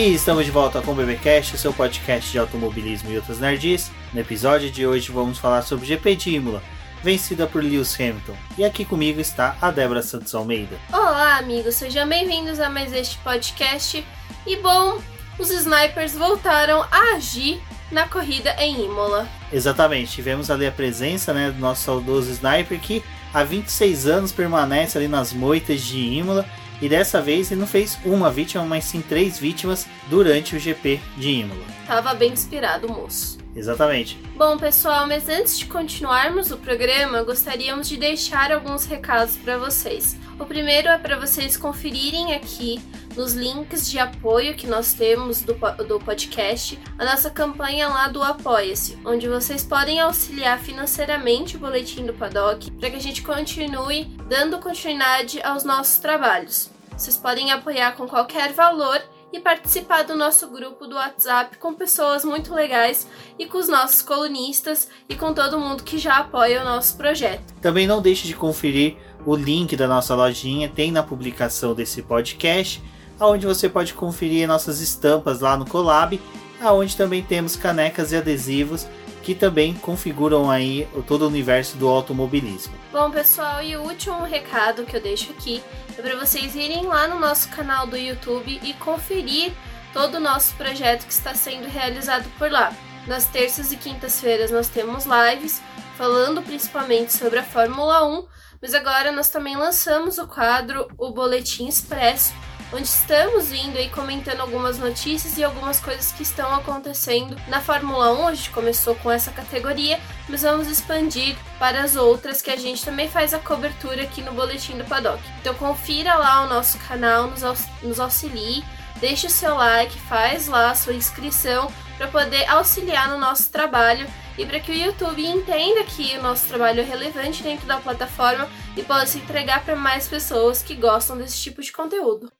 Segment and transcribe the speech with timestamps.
[0.00, 3.90] E estamos de volta com o BBcast, seu podcast de automobilismo e outras nerds.
[4.14, 6.62] No episódio de hoje vamos falar sobre GP de Imola,
[7.02, 8.34] vencida por Lewis Hamilton.
[8.56, 10.74] E aqui comigo está a Débora Santos Almeida.
[10.90, 14.02] Olá, amigos, sejam bem-vindos a mais este podcast.
[14.46, 15.02] E bom,
[15.38, 17.60] os snipers voltaram a agir
[17.92, 19.28] na corrida em Imola.
[19.52, 24.96] Exatamente, tivemos ali a presença né, do nosso saudoso sniper que há 26 anos permanece
[24.96, 26.46] ali nas moitas de Imola
[26.80, 31.00] e dessa vez ele não fez uma vítima, mas sim três vítimas durante o GP
[31.16, 31.64] de Imola.
[31.86, 33.38] Tava bem inspirado o moço.
[33.54, 34.16] Exatamente.
[34.36, 40.16] Bom, pessoal, mas antes de continuarmos o programa, gostaríamos de deixar alguns recados para vocês.
[40.38, 42.80] O primeiro é para vocês conferirem aqui
[43.16, 45.54] nos links de apoio que nós temos do,
[45.86, 52.06] do podcast, a nossa campanha lá do Apoia-se, onde vocês podem auxiliar financeiramente o Boletim
[52.06, 56.69] do Paddock para que a gente continue dando continuidade aos nossos trabalhos.
[57.00, 59.00] Vocês podem apoiar com qualquer valor
[59.32, 63.06] e participar do nosso grupo do WhatsApp com pessoas muito legais
[63.38, 67.54] e com os nossos colunistas e com todo mundo que já apoia o nosso projeto.
[67.62, 72.82] Também não deixe de conferir o link da nossa lojinha, tem na publicação desse podcast,
[73.18, 76.20] onde você pode conferir nossas estampas lá no Colab,
[76.60, 78.86] aonde também temos canecas e adesivos
[79.22, 82.74] que também configuram aí todo o universo do automobilismo.
[82.92, 85.62] Bom, pessoal, e o último recado que eu deixo aqui
[85.96, 89.52] é para vocês irem lá no nosso canal do YouTube e conferir
[89.92, 92.72] todo o nosso projeto que está sendo realizado por lá.
[93.06, 95.60] Nas terças e quintas-feiras nós temos lives
[95.96, 98.26] falando principalmente sobre a Fórmula 1,
[98.62, 102.32] mas agora nós também lançamos o quadro O Boletim Expresso,
[102.72, 108.12] onde estamos indo e comentando algumas notícias e algumas coisas que estão acontecendo na Fórmula
[108.12, 108.28] 1.
[108.28, 109.98] A gente começou com essa categoria,
[110.28, 114.32] mas vamos expandir para as outras que a gente também faz a cobertura aqui no
[114.32, 115.22] Boletim do Paddock.
[115.40, 118.64] Então confira lá o nosso canal, nos, aux nos auxilie,
[119.00, 124.06] deixe o seu like, faz lá a sua inscrição para poder auxiliar no nosso trabalho
[124.38, 128.48] e para que o YouTube entenda que o nosso trabalho é relevante dentro da plataforma
[128.74, 132.32] e possa entregar para mais pessoas que gostam desse tipo de conteúdo.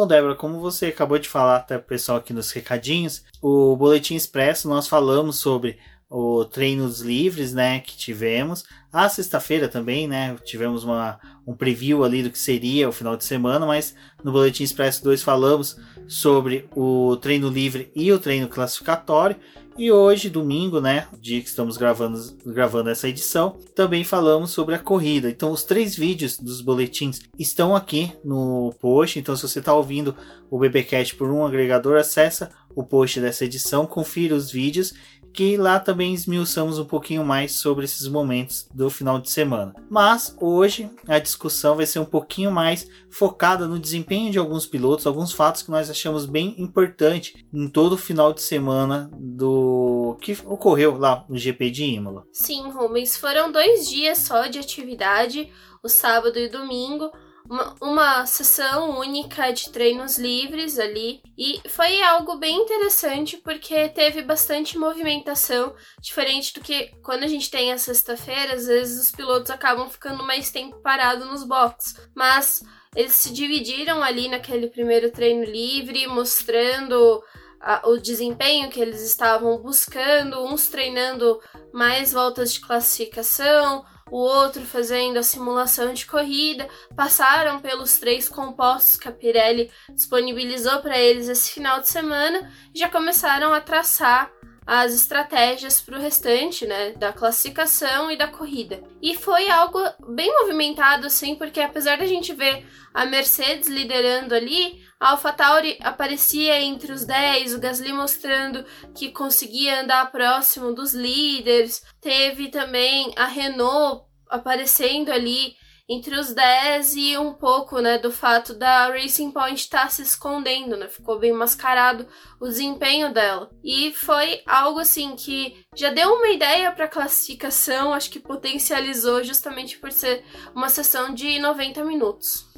[0.00, 4.14] Bom, Débora, como você acabou de falar até o pessoal aqui nos recadinhos, o Boletim
[4.14, 5.76] Expresso nós falamos sobre
[6.08, 8.64] o treinos livres, né, que tivemos.
[8.90, 13.26] A sexta-feira também, né, tivemos uma, um preview ali do que seria o final de
[13.26, 13.94] semana, mas
[14.24, 15.76] no Boletim Expresso 2 falamos
[16.08, 19.36] sobre o treino livre e o treino classificatório.
[19.78, 24.78] E hoje, domingo, né, dia que estamos gravando, gravando essa edição, também falamos sobre a
[24.78, 25.30] corrida.
[25.30, 29.18] Então, os três vídeos dos boletins estão aqui no post.
[29.18, 30.14] Então, se você está ouvindo
[30.50, 34.92] o BBcast por um agregador, acessa o post dessa edição, confira os vídeos
[35.32, 39.74] que lá também esmiuçamos um pouquinho mais sobre esses momentos do final de semana.
[39.88, 45.06] Mas hoje a discussão vai ser um pouquinho mais focada no desempenho de alguns pilotos,
[45.06, 50.36] alguns fatos que nós achamos bem importante em todo o final de semana do que
[50.44, 52.24] ocorreu lá no GP de Imola.
[52.32, 55.50] Sim, Rubens, foram dois dias só de atividade,
[55.82, 57.10] o sábado e domingo
[57.50, 61.20] uma, uma sessão única de treinos livres ali.
[61.36, 67.50] E foi algo bem interessante porque teve bastante movimentação, diferente do que quando a gente
[67.50, 71.96] tem a sexta-feira, às vezes os pilotos acabam ficando mais tempo parado nos boxes.
[72.14, 72.62] Mas
[72.94, 77.20] eles se dividiram ali naquele primeiro treino livre, mostrando
[77.60, 81.40] a, o desempenho que eles estavam buscando, uns treinando
[81.72, 88.96] mais voltas de classificação, o outro fazendo a simulação de corrida, passaram pelos três compostos
[88.96, 94.30] que a Pirelli disponibilizou para eles esse final de semana e já começaram a traçar
[94.72, 98.80] as estratégias para o restante, né, da classificação e da corrida.
[99.02, 99.80] E foi algo
[100.14, 102.64] bem movimentado, assim, porque apesar da gente ver
[102.94, 108.64] a Mercedes liderando ali, a AlphaTauri aparecia entre os 10, o Gasly mostrando
[108.94, 111.82] que conseguia andar próximo dos líderes.
[112.00, 115.56] Teve também a Renault aparecendo ali
[115.90, 120.02] entre os 10 e um pouco, né, do fato da Racing Point estar tá se
[120.02, 120.86] escondendo, né?
[120.86, 122.06] Ficou bem mascarado
[122.38, 123.50] o desempenho dela.
[123.64, 129.24] E foi algo assim que já deu uma ideia para a classificação, acho que potencializou
[129.24, 130.22] justamente por ser
[130.54, 132.48] uma sessão de 90 minutos.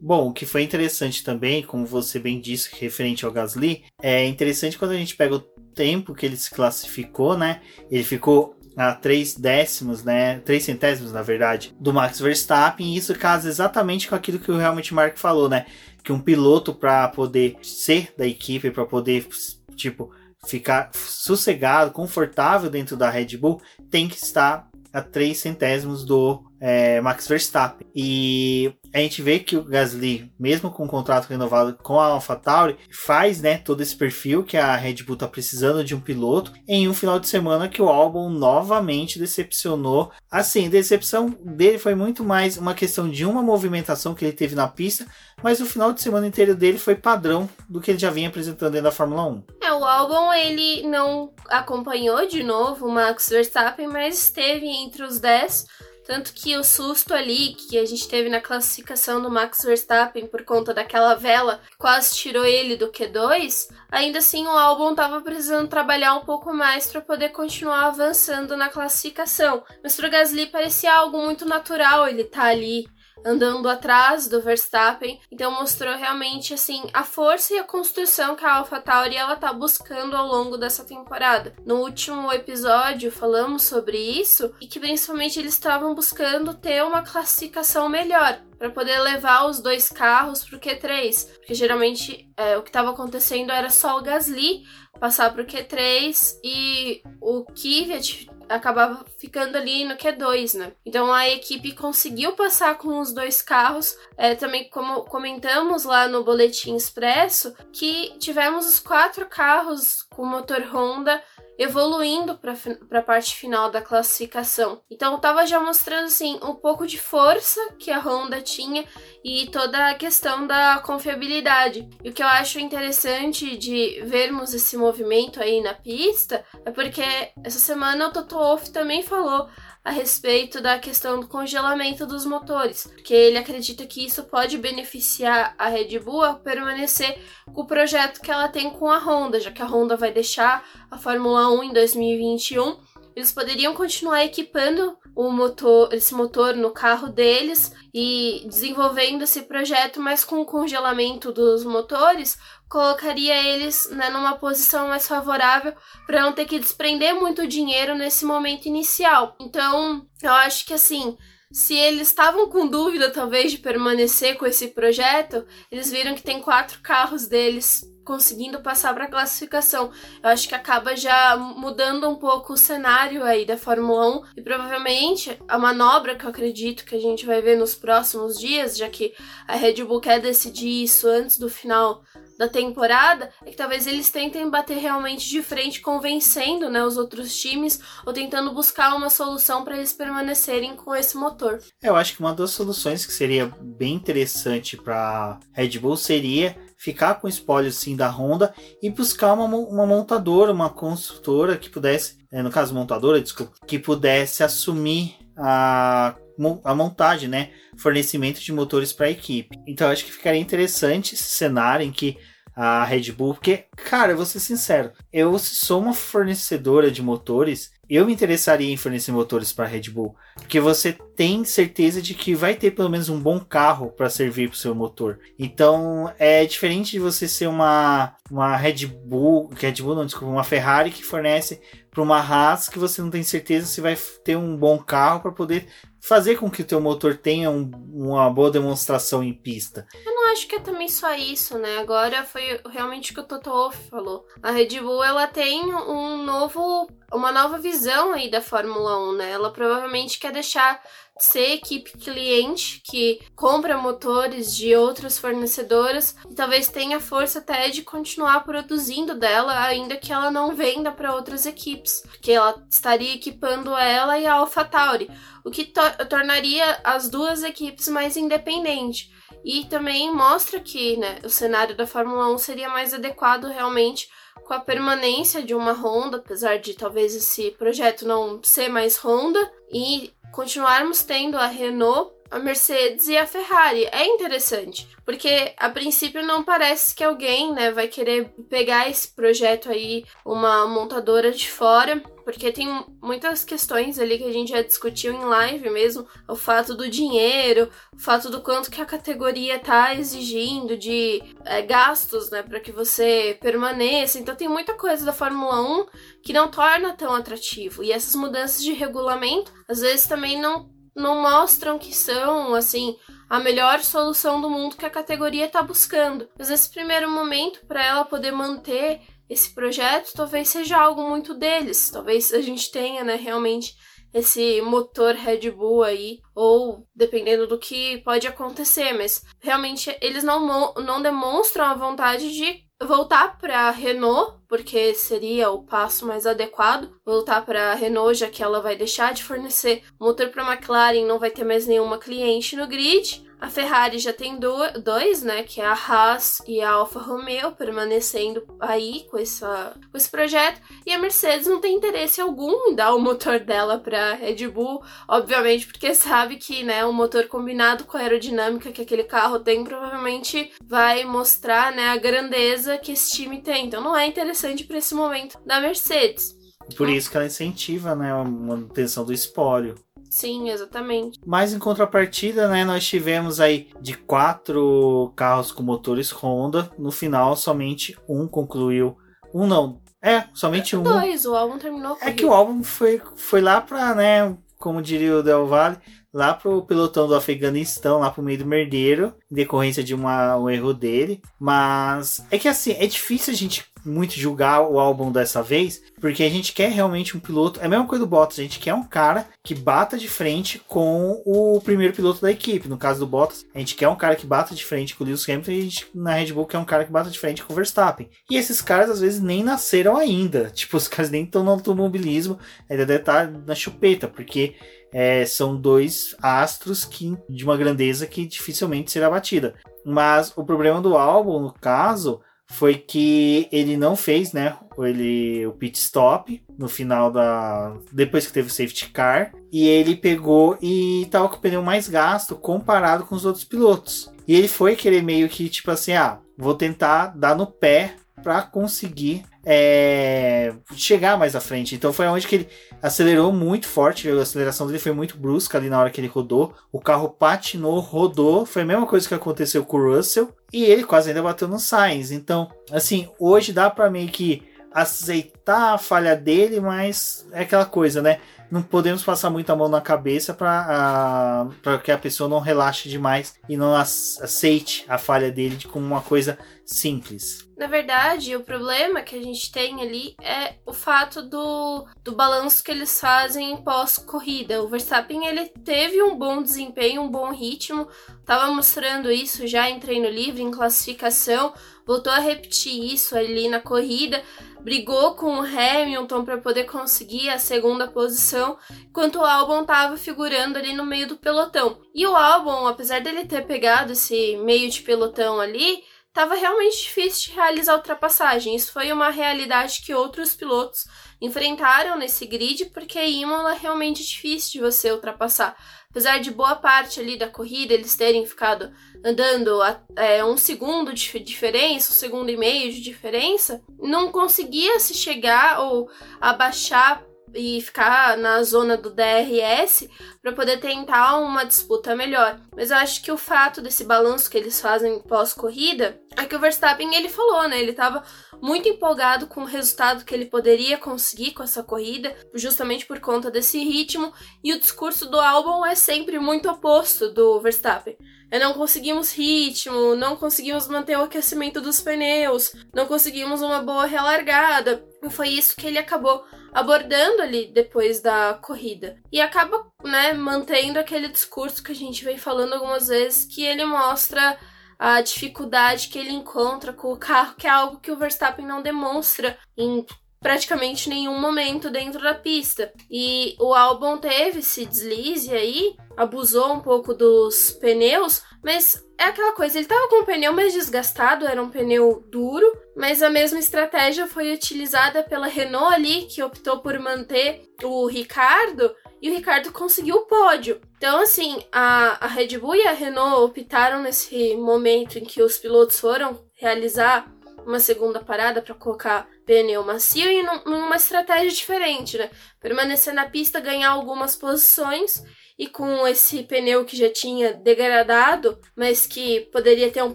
[0.00, 4.78] Bom, o que foi interessante também, como você bem disse, referente ao Gasly, é interessante
[4.78, 5.40] quando a gente pega o
[5.74, 7.60] tempo que ele se classificou, né?
[7.90, 10.38] Ele ficou a três décimos, né?
[10.38, 12.86] Três centésimos, na verdade, do Max Verstappen.
[12.86, 15.66] E isso casa exatamente com aquilo que o Helmut Mark falou, né?
[16.02, 19.28] Que um piloto para poder ser da equipe, para poder,
[19.76, 20.10] tipo,
[20.46, 23.60] ficar sossegado, confortável dentro da Red Bull,
[23.90, 27.86] tem que estar a 3 centésimos do é, Max Verstappen.
[27.94, 32.76] E a gente vê que o Gasly, mesmo com o contrato renovado com a AlphaTauri,
[32.90, 36.88] faz né, todo esse perfil que a Red Bull está precisando de um piloto em
[36.88, 40.10] um final de semana que o Albon novamente decepcionou.
[40.30, 44.54] Assim, a decepção dele foi muito mais uma questão de uma movimentação que ele teve
[44.54, 45.06] na pista,
[45.42, 48.72] mas o final de semana inteiro dele foi padrão do que ele já vinha apresentando
[48.72, 49.42] dentro da Fórmula 1.
[49.62, 55.18] É, o Albon ele não acompanhou de novo o Max Verstappen, mas esteve entre os
[55.18, 60.26] 10 tanto que o susto ali que a gente teve na classificação do Max Verstappen
[60.26, 65.20] por conta daquela vela que quase tirou ele do Q2, ainda assim o álbum estava
[65.20, 69.62] precisando trabalhar um pouco mais para poder continuar avançando na classificação.
[69.84, 72.88] Mas pro Gasly parecia algo muito natural ele tá ali
[73.24, 75.20] andando atrás do Verstappen.
[75.30, 80.16] Então mostrou realmente assim a força e a construção que a AlphaTauri ela tá buscando
[80.16, 81.54] ao longo dessa temporada.
[81.64, 87.88] No último episódio falamos sobre isso e que principalmente eles estavam buscando ter uma classificação
[87.88, 92.90] melhor para poder levar os dois carros pro Q3, porque geralmente é, o que estava
[92.90, 94.64] acontecendo era só o Gasly
[94.98, 100.72] passar pro Q3 e o Kvyat acabava ficando ali no Q2, né?
[100.84, 103.96] Então a equipe conseguiu passar com os dois carros.
[104.16, 110.62] É, também, como comentamos lá no Boletim Expresso, que tivemos os quatro carros com motor
[110.62, 111.22] Honda
[111.60, 112.54] evoluindo para
[112.98, 114.80] a parte final da classificação.
[114.90, 118.86] Então estava já mostrando assim um pouco de força que a Honda tinha
[119.22, 121.86] e toda a questão da confiabilidade.
[122.02, 127.02] E o que eu acho interessante de vermos esse movimento aí na pista é porque
[127.44, 129.46] essa semana o Toto Wolff também falou
[129.82, 135.54] a respeito da questão do congelamento dos motores, porque ele acredita que isso pode beneficiar
[135.58, 139.50] a Red Bull a permanecer com o projeto que ela tem com a Honda, já
[139.50, 142.76] que a Honda vai deixar a Fórmula 1 em 2021.
[143.16, 150.00] Eles poderiam continuar equipando o motor, esse motor no carro deles e desenvolvendo esse projeto,
[150.00, 152.38] mas com o congelamento dos motores,
[152.70, 155.74] colocaria eles né, numa posição mais favorável
[156.06, 159.36] para não ter que desprender muito dinheiro nesse momento inicial.
[159.40, 161.18] Então, eu acho que assim,
[161.52, 166.40] se eles estavam com dúvida talvez de permanecer com esse projeto, eles viram que tem
[166.40, 169.92] quatro carros deles conseguindo passar para a classificação.
[170.20, 174.42] Eu acho que acaba já mudando um pouco o cenário aí da Fórmula 1 e
[174.42, 178.88] provavelmente a manobra que eu acredito que a gente vai ver nos próximos dias, já
[178.88, 179.14] que
[179.46, 182.02] a Red Bull quer decidir isso antes do final
[182.36, 187.38] da temporada é que talvez eles tentem bater realmente de frente, convencendo né, os outros
[187.38, 191.60] times ou tentando buscar uma solução para eles permanecerem com esse motor.
[191.82, 197.16] Eu acho que uma das soluções que seria bem interessante para Red Bull seria ficar
[197.16, 202.42] com espólio sim da Honda e buscar uma, uma montadora, uma construtora que pudesse, é,
[202.42, 206.16] no caso montadora, desculpa, que pudesse assumir a
[206.64, 207.50] a montagem, né?
[207.76, 209.58] Fornecimento de motores para a equipe.
[209.66, 212.16] Então acho que ficaria interessante esse cenário em que
[212.56, 217.72] a Red Bull, porque, cara, eu vou ser sincero, eu sou uma fornecedora de motores,
[217.90, 222.34] eu me interessaria em fornecer motores para Red Bull, porque você tem certeza de que
[222.34, 225.18] vai ter pelo menos um bom carro para servir para o seu motor.
[225.36, 230.44] Então é diferente de você ser uma, uma Red Bull, Red Bull não, desculpa, uma
[230.44, 234.56] Ferrari que fornece para uma Haas que você não tem certeza se vai ter um
[234.56, 235.66] bom carro para poder
[236.00, 239.86] fazer com que o teu motor tenha um, uma boa demonstração em pista.
[240.06, 241.78] Eu acho que é também só isso, né?
[241.78, 244.26] Agora foi realmente o que o Toto falou.
[244.42, 249.30] A Red Bull ela tem um novo, uma nova visão aí da Fórmula 1, né?
[249.32, 250.82] Ela provavelmente quer deixar
[251.22, 257.82] ser equipe cliente que compra motores de outras fornecedoras e talvez tenha força até de
[257.82, 263.76] continuar produzindo dela, ainda que ela não venda para outras equipes, porque ela estaria equipando
[263.76, 265.10] ela e a AlphaTauri,
[265.44, 269.10] o que to tornaria as duas equipes mais independentes.
[269.44, 274.10] E também mostra que né, o cenário da Fórmula 1 seria mais adequado realmente
[274.44, 279.50] com a permanência de uma Honda, apesar de talvez esse projeto não ser mais Honda,
[279.72, 283.88] e continuarmos tendo a Renault, a Mercedes e a Ferrari.
[283.90, 289.70] É interessante, porque a princípio não parece que alguém, né, vai querer pegar esse projeto
[289.70, 295.12] aí, uma montadora de fora, porque tem muitas questões ali que a gente já discutiu
[295.12, 299.94] em live mesmo, o fato do dinheiro, o fato do quanto que a categoria tá
[299.94, 304.18] exigindo de é, gastos, né, para que você permaneça.
[304.18, 305.86] Então tem muita coisa da Fórmula 1
[306.22, 307.82] que não torna tão atrativo.
[307.82, 312.96] E essas mudanças de regulamento, às vezes também não não mostram que são, assim,
[313.28, 316.28] a melhor solução do mundo que a categoria está buscando.
[316.38, 319.00] Mas nesse primeiro momento, para ela poder manter
[319.30, 321.88] esse projeto talvez seja algo muito deles.
[321.88, 323.76] Talvez a gente tenha, né, realmente
[324.12, 330.74] esse motor Red Bull aí, ou dependendo do que pode acontecer, mas realmente eles não,
[330.74, 337.44] não demonstram a vontade de voltar para Renault, porque seria o passo mais adequado, voltar
[337.44, 341.44] para Renault, já que ela vai deixar de fornecer motor para McLaren, não vai ter
[341.44, 343.29] mais nenhuma cliente no grid.
[343.40, 345.42] A Ferrari já tem do, dois, né?
[345.42, 350.60] Que é a Haas e a Alfa Romeo permanecendo aí com, essa, com esse projeto.
[350.84, 354.82] E a Mercedes não tem interesse algum em dar o motor dela para Red Bull,
[355.08, 359.64] obviamente, porque sabe que né, o motor combinado com a aerodinâmica que aquele carro tem
[359.64, 363.66] provavelmente vai mostrar né, a grandeza que esse time tem.
[363.66, 366.38] Então não é interessante para esse momento da Mercedes.
[366.76, 369.74] Por isso que ela incentiva né, a manutenção do espólio.
[370.10, 371.20] Sim, exatamente.
[371.24, 377.36] Mas em contrapartida, né, nós tivemos aí de quatro carros com motores Honda, no final
[377.36, 378.98] somente um concluiu.
[379.32, 379.80] Um não.
[380.02, 380.82] É, somente um.
[380.82, 381.96] Dois, o álbum terminou.
[382.00, 385.78] É que o álbum foi, foi lá pra, né, como diria o Del Valle,
[386.12, 390.74] lá pro pelotão do Afeganistão, lá pro meio do merdeiro, decorrência de uma, um erro
[390.74, 391.20] dele.
[391.38, 396.22] Mas é que assim, é difícil a gente muito julgar o álbum dessa vez, porque
[396.22, 397.60] a gente quer realmente um piloto.
[397.60, 400.60] É a mesma coisa do Bottas, a gente quer um cara que bata de frente
[400.68, 402.68] com o primeiro piloto da equipe.
[402.68, 405.06] No caso do Bottas, a gente quer um cara que bata de frente com o
[405.06, 407.42] Lewis Hamilton e a gente, na Red Bull quer um cara que bata de frente
[407.42, 408.08] com o Verstappen.
[408.30, 410.50] E esses caras às vezes nem nasceram ainda.
[410.60, 414.54] Tipo, os caras nem estão no automobilismo, ainda deve estar na chupeta, porque
[414.92, 419.54] é, são dois astros que, de uma grandeza que dificilmente será batida.
[419.84, 425.52] Mas o problema do álbum, no caso, foi que ele não fez, né, ele o
[425.52, 431.06] pit stop no final da depois que teve o safety car e ele pegou e
[431.10, 434.12] tava com o pneu mais gasto comparado com os outros pilotos.
[434.26, 438.42] E ele foi querer meio que tipo assim, ah, vou tentar dar no pé para
[438.42, 441.74] conseguir é, chegar mais à frente.
[441.74, 442.48] Então foi onde que ele
[442.82, 446.54] acelerou muito forte, a aceleração dele foi muito brusca ali na hora que ele rodou.
[446.72, 450.84] O carro patinou, rodou, foi a mesma coisa que aconteceu com o Russell e ele
[450.84, 452.10] quase ainda bateu no Sainz.
[452.10, 454.42] Então, assim, hoje dá para meio que
[454.72, 458.20] aceitar a falha dele, mas é aquela coisa, né?
[458.50, 463.38] Não podemos passar muito a mão na cabeça para que a pessoa não relaxe demais
[463.48, 467.48] e não aceite a falha dele como uma coisa simples.
[467.56, 472.64] Na verdade, o problema que a gente tem ali é o fato do, do balanço
[472.64, 474.62] que eles fazem pós-corrida.
[474.62, 477.86] O Verstappen ele teve um bom desempenho, um bom ritmo,
[478.18, 481.52] estava mostrando isso já em treino livre, em classificação,
[481.86, 484.22] voltou a repetir isso ali na corrida,
[484.62, 490.58] brigou com o Hamilton para poder conseguir a segunda posição, enquanto o Albon estava figurando
[490.58, 491.80] ali no meio do pelotão.
[491.94, 497.30] E o Albon, apesar dele ter pegado esse meio de pelotão ali, estava realmente difícil
[497.30, 498.54] de realizar ultrapassagem.
[498.54, 500.86] Isso foi uma realidade que outros pilotos
[501.20, 505.56] enfrentaram nesse grid, porque Imola é realmente difícil de você ultrapassar.
[505.90, 508.72] Apesar de boa parte ali da corrida eles terem ficado
[509.04, 514.78] andando a, é, um segundo de diferença, um segundo e meio de diferença, não conseguia
[514.78, 519.88] se chegar ou abaixar e ficar na zona do DRS
[520.22, 522.40] para poder tentar uma disputa melhor.
[522.54, 526.40] Mas eu acho que o fato desse balanço que eles fazem pós-corrida é que o
[526.40, 527.60] Verstappen ele falou, né?
[527.60, 528.02] Ele estava
[528.40, 533.30] muito empolgado com o resultado que ele poderia conseguir com essa corrida, justamente por conta
[533.30, 537.96] desse ritmo, e o discurso do álbum é sempre muito oposto do Verstappen.
[538.38, 544.84] Não conseguimos ritmo, não conseguimos manter o aquecimento dos pneus, não conseguimos uma boa relargada.
[545.02, 548.96] E foi isso que ele acabou abordando ali depois da corrida.
[549.10, 553.64] E acaba, né, mantendo aquele discurso que a gente vem falando algumas vezes, que ele
[553.64, 554.38] mostra
[554.78, 558.62] a dificuldade que ele encontra com o carro, que é algo que o Verstappen não
[558.62, 559.84] demonstra em
[560.20, 562.72] praticamente nenhum momento dentro da pista.
[562.90, 569.32] E o Albon teve esse deslize aí, abusou um pouco dos pneus, mas é aquela
[569.32, 573.38] coisa, ele tava com o pneu mais desgastado, era um pneu duro, mas a mesma
[573.38, 579.50] estratégia foi utilizada pela Renault ali, que optou por manter o Ricardo, e o Ricardo
[579.52, 580.60] conseguiu o pódio.
[580.76, 585.38] Então, assim, a, a Red Bull e a Renault optaram nesse momento em que os
[585.38, 587.10] pilotos foram realizar
[587.46, 592.10] uma segunda parada para colocar pneu macio e numa estratégia diferente, né?
[592.40, 595.04] Permanecer na pista, ganhar algumas posições
[595.38, 599.94] e com esse pneu que já tinha degradado, mas que poderia ter um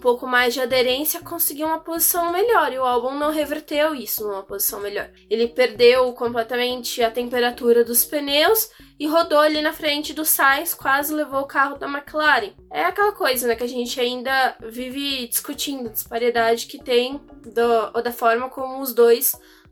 [0.00, 2.72] pouco mais de aderência, conseguiu uma posição melhor.
[2.72, 5.08] E o álbum não reverteu isso numa posição melhor.
[5.30, 11.14] Ele perdeu completamente a temperatura dos pneus e rodou ali na frente do Sainz, quase
[11.14, 12.52] levou o carro da McLaren.
[12.72, 18.02] É aquela coisa, né, que a gente ainda vive discutindo, disparidade que tem do, ou
[18.02, 19.25] da forma como os dois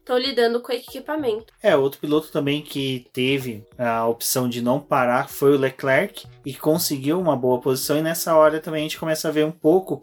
[0.05, 1.53] estão lidando com o equipamento.
[1.63, 6.55] É, outro piloto também que teve a opção de não parar foi o Leclerc e
[6.55, 7.99] conseguiu uma boa posição.
[7.99, 10.03] E nessa hora também a gente começa a ver um pouco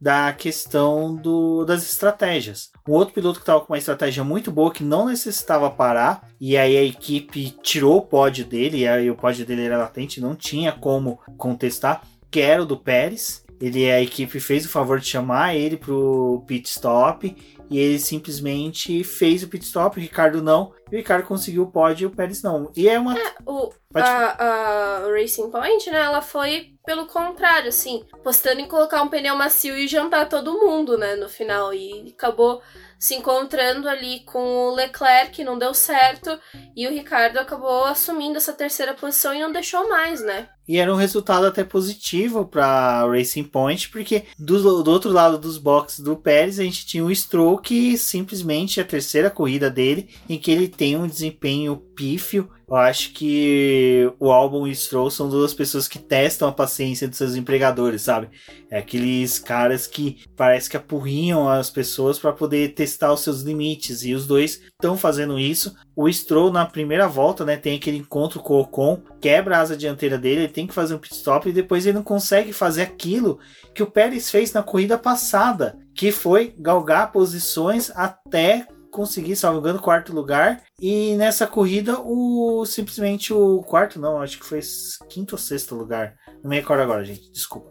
[0.00, 2.70] da questão do, das estratégias.
[2.88, 6.56] Um outro piloto que estava com uma estratégia muito boa, que não necessitava parar, e
[6.56, 10.34] aí a equipe tirou o pódio dele, e aí o pódio dele era latente, não
[10.34, 13.44] tinha como contestar, que era o do Pérez.
[13.60, 17.36] Ele, a equipe fez o favor de chamar ele para o pit stop
[17.70, 21.70] e ele simplesmente fez o pit stop, o Ricardo não, e o Ricardo conseguiu o
[21.70, 22.72] pódio e o Pérez não.
[22.76, 23.16] E é uma.
[23.16, 29.00] É, o, a, a, Racing Point, né, ela foi pelo contrário, assim, postando em colocar
[29.02, 31.72] um pneu macio e jantar todo mundo, né, no final.
[31.72, 32.60] E acabou
[32.98, 36.38] se encontrando ali com o Leclerc, que não deu certo,
[36.76, 40.48] e o Ricardo acabou assumindo essa terceira posição e não deixou mais, né?
[40.70, 45.58] E era um resultado até positivo para Racing Point, porque do, do, outro lado dos
[45.58, 50.08] boxes do Pérez a gente tinha o Stroll, que simplesmente é a terceira corrida dele,
[50.28, 55.10] em que ele tem um desempenho pífio eu acho que o álbum e o Stroll
[55.10, 58.28] são duas pessoas que testam a paciência dos seus empregadores, sabe?
[58.70, 64.04] É aqueles caras que parece que apurrinham as pessoas para poder testar os seus limites.
[64.04, 65.74] E os dois estão fazendo isso.
[65.96, 69.76] O Stroll, na primeira volta, né, tem aquele encontro com o Ocon, quebra a asa
[69.76, 72.82] dianteira dele, ele tem que fazer um pit stop e depois ele não consegue fazer
[72.82, 73.38] aquilo
[73.74, 79.80] que o Pérez fez na corrida passada, que foi galgar posições até conseguir, salvo engano,
[79.80, 80.62] quarto lugar.
[80.80, 84.60] E nessa corrida, o simplesmente o quarto, não, acho que foi
[85.08, 86.14] quinto ou sexto lugar.
[86.42, 87.70] Não me recordo agora, gente, desculpa.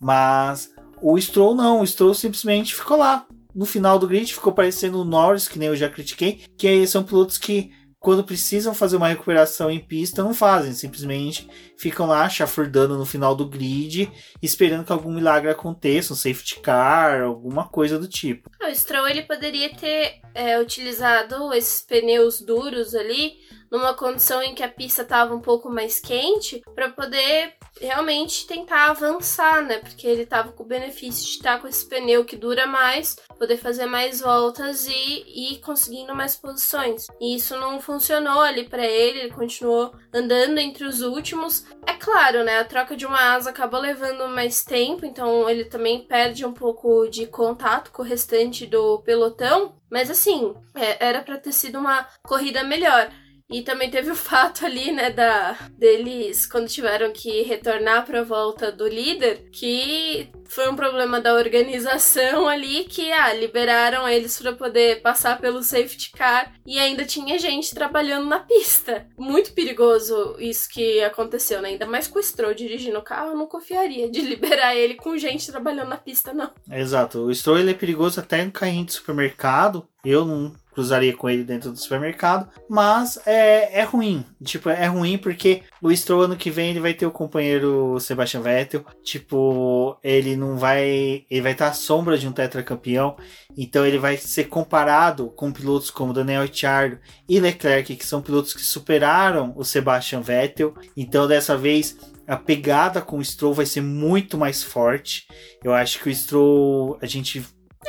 [0.00, 0.70] Mas
[1.02, 3.26] o Stroll não, o Stroll simplesmente ficou lá.
[3.54, 7.02] No final do grid ficou parecendo o Norris, que nem eu já critiquei, que são
[7.02, 7.70] pilotos que
[8.06, 13.34] quando precisam fazer uma recuperação em pista, não fazem, simplesmente ficam lá chafurdando no final
[13.34, 14.10] do grid,
[14.42, 18.50] esperando que algum milagre aconteça, um safety car, alguma coisa do tipo.
[18.60, 23.34] O Stroll ele poderia ter é, utilizado esses pneus duros ali
[23.70, 28.90] numa condição em que a pista estava um pouco mais quente para poder realmente tentar
[28.90, 29.78] avançar, né?
[29.78, 33.56] Porque ele tava com o benefício de estar com esse pneu que dura mais, poder
[33.58, 37.06] fazer mais voltas e ir conseguindo mais posições.
[37.20, 41.65] E isso não funcionou ali para ele, ele continuou andando entre os últimos.
[41.86, 42.58] É claro, né?
[42.58, 47.08] A troca de uma asa acaba levando mais tempo, então ele também perde um pouco
[47.08, 49.74] de contato com o restante do pelotão.
[49.90, 53.10] Mas assim, é, era para ter sido uma corrida melhor.
[53.50, 58.24] E também teve o fato ali, né, da deles quando tiveram que retornar para a
[58.24, 64.52] volta do líder, que foi um problema da organização ali que ah, liberaram eles para
[64.52, 69.06] poder passar pelo safety car e ainda tinha gente trabalhando na pista.
[69.16, 71.70] Muito perigoso isso que aconteceu, né?
[71.70, 75.16] Ainda mais com o Stroll dirigindo o carro, eu não confiaria de liberar ele com
[75.16, 76.50] gente trabalhando na pista, não.
[76.70, 77.20] Exato.
[77.20, 79.86] O Stroll ele é perigoso até no carrinho de supermercado.
[80.04, 84.22] Eu não cruzaria com ele dentro do supermercado, mas é, é ruim.
[84.44, 88.42] Tipo, é ruim porque o Stroll ano que vem ele vai ter o companheiro Sebastian
[88.42, 88.84] Vettel.
[89.02, 91.24] Tipo, ele não vai.
[91.30, 93.16] Ele vai estar à sombra de um tetracampeão.
[93.56, 98.52] Então ele vai ser comparado com pilotos como Daniel Ricciardo e Leclerc, que são pilotos
[98.52, 100.74] que superaram o Sebastian Vettel.
[100.94, 101.96] Então dessa vez
[102.28, 105.26] a pegada com o Stroll vai ser muito mais forte.
[105.64, 107.42] Eu acho que o Stroll, a gente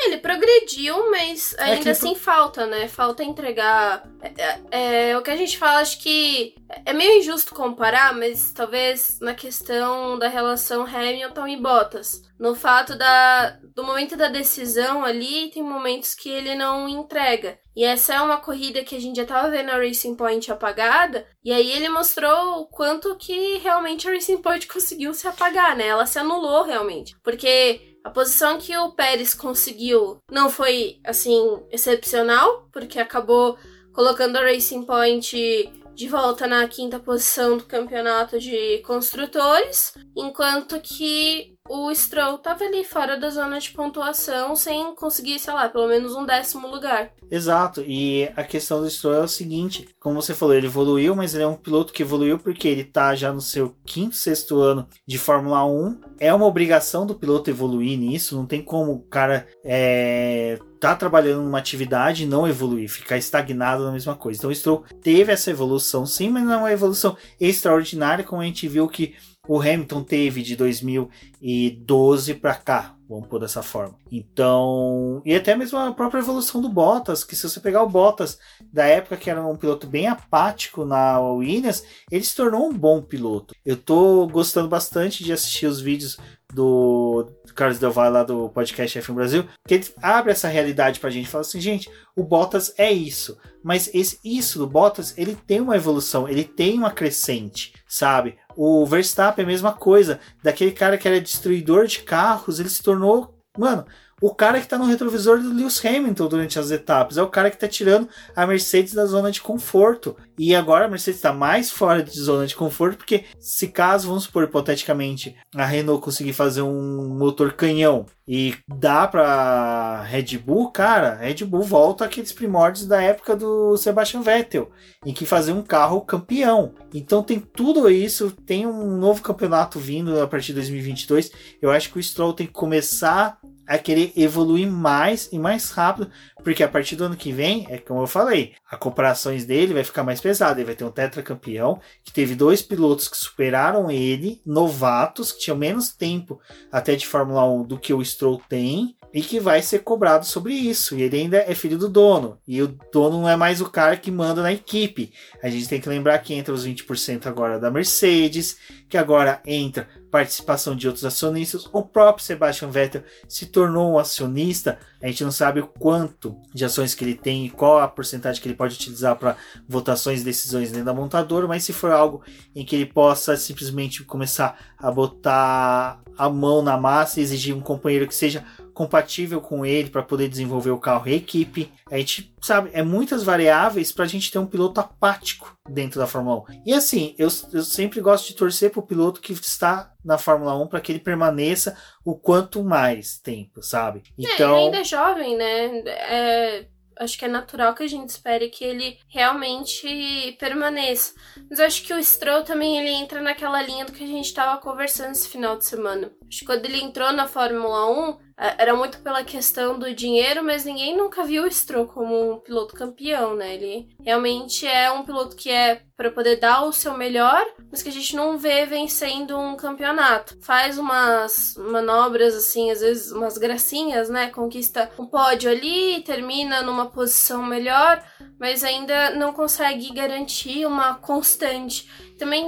[0.06, 2.22] ele progrediu, mas é ainda assim pro...
[2.22, 2.88] falta, né?
[2.88, 4.08] Falta entregar.
[4.22, 6.56] É, é, é, o que a gente fala, acho que
[6.86, 12.22] é meio injusto comparar, mas talvez na questão da relação Hamilton e Bottas.
[12.40, 17.60] No fato da, do momento da decisão ali, tem momentos que ele não entrega.
[17.78, 21.28] E essa é uma corrida que a gente já tava vendo a Racing Point apagada,
[21.46, 25.86] e aí ele mostrou o quanto que realmente a Racing Point conseguiu se apagar, né?
[25.86, 27.16] Ela se anulou realmente.
[27.24, 33.60] Porque a posição que o Pérez conseguiu não foi, assim, excepcional, porque acabou
[33.94, 41.57] colocando a Racing Point de volta na quinta posição do campeonato de construtores, enquanto que
[41.70, 46.16] o Stroll tava ali fora da zona de pontuação sem conseguir, sei lá, pelo menos
[46.16, 47.12] um décimo lugar.
[47.30, 51.34] Exato, e a questão do Stroll é o seguinte, como você falou, ele evoluiu, mas
[51.34, 54.88] ele é um piloto que evoluiu porque ele tá já no seu quinto, sexto ano
[55.06, 56.00] de Fórmula 1.
[56.20, 61.44] É uma obrigação do piloto evoluir nisso, não tem como o cara é, tá trabalhando
[61.44, 64.40] numa atividade e não evoluir, ficar estagnado na mesma coisa.
[64.40, 68.46] Então o Stroll teve essa evolução sim, mas não é uma evolução extraordinária, como a
[68.46, 69.16] gente viu que
[69.48, 73.96] o Hamilton teve de 2012 para cá, vamos pôr dessa forma.
[74.12, 78.38] Então, e até mesmo a própria evolução do Bottas, que se você pegar o Bottas
[78.72, 83.02] da época que era um piloto bem apático na Williams, ele se tornou um bom
[83.02, 83.56] piloto.
[83.66, 86.18] Eu tô gostando bastante de assistir os vídeos
[86.54, 91.10] do Carlos Del Valle lá do podcast F1 Brasil, que ele abre essa realidade pra
[91.10, 95.60] gente, fala assim, gente, o Bottas é isso, mas esse, isso do Bottas, ele tem
[95.60, 98.38] uma evolução, ele tem uma crescente, sabe?
[98.60, 102.82] O Verstappen é a mesma coisa, daquele cara que era destruidor de carros, ele se
[102.82, 103.86] tornou, mano,
[104.22, 107.18] o cara que está no retrovisor do Lewis Hamilton durante as etapas.
[107.18, 110.16] É o cara que está tirando a Mercedes da zona de conforto.
[110.38, 114.24] E agora a Mercedes está mais fora de zona de conforto, porque se caso, vamos
[114.24, 121.16] supor, hipoteticamente, a Renault conseguir fazer um motor canhão e dá para Red Bull, cara,
[121.16, 124.70] Red Bull volta aqueles primórdios da época do Sebastian Vettel,
[125.06, 126.74] em que fazia um carro campeão.
[126.94, 131.32] Então tem tudo isso, tem um novo campeonato vindo a partir de 2022.
[131.62, 136.10] Eu acho que o Stroll tem que começar a querer evoluir mais e mais rápido,
[136.44, 139.84] porque a partir do ano que vem, é como eu falei, a comparações dele vai
[139.84, 140.60] ficar mais pesada.
[140.60, 145.58] Ele vai ter um tetracampeão que teve dois pilotos que superaram ele, novatos, que tinham
[145.58, 146.40] menos tempo
[146.72, 150.54] até de Fórmula 1 do que o Stroll tem, e que vai ser cobrado sobre
[150.54, 150.96] isso.
[150.96, 152.38] E ele ainda é filho do dono.
[152.48, 155.12] E o dono não é mais o cara que manda na equipe.
[155.42, 158.58] A gente tem que lembrar que entra os 20% agora da Mercedes,
[158.90, 161.70] que agora entra participação de outros acionistas.
[161.72, 164.80] O próprio Sebastian Vettel se tornou um acionista.
[165.02, 168.42] A gente não sabe o quanto de ações que ele tem e qual a porcentagem
[168.42, 172.24] que ele pode utilizar para votações e decisões dentro da montadora, mas se for algo
[172.56, 177.62] em que ele possa simplesmente começar a botar a mão na massa e exigir um
[177.62, 181.72] companheiro que seja compatível com ele para poder desenvolver o carro e a equipe.
[181.90, 186.06] A gente sabe, é muitas variáveis para a gente ter um piloto apático dentro da
[186.06, 186.62] Fórmula 1.
[186.64, 190.56] E assim, eu, eu sempre gosto de torcer para o piloto que está na Fórmula
[190.62, 191.76] 1 para que ele permaneça
[192.08, 194.02] o quanto mais tempo, sabe?
[194.18, 195.80] Então, é, ele ainda é jovem, né?
[195.86, 196.66] É
[197.00, 201.14] acho que é natural que a gente espere que ele realmente permaneça.
[201.50, 204.60] Mas acho que o Stroll também ele entra naquela linha do que a gente estava
[204.60, 206.12] conversando esse final de semana.
[206.28, 210.44] Acho que quando ele entrou na Fórmula 1, é, era muito pela questão do dinheiro,
[210.44, 213.56] mas ninguém nunca viu o Stroll como um piloto campeão, né?
[213.56, 217.90] Ele realmente é um piloto que é para poder dar o seu melhor, mas que
[217.90, 220.38] a gente não vê vencendo um campeonato.
[220.42, 224.30] Faz umas manobras assim, às vezes umas gracinhas, né?
[224.30, 228.04] Conquista um pódio ali, termina numa posição melhor,
[228.40, 231.90] mas ainda não consegue garantir uma constante.
[232.18, 232.46] Também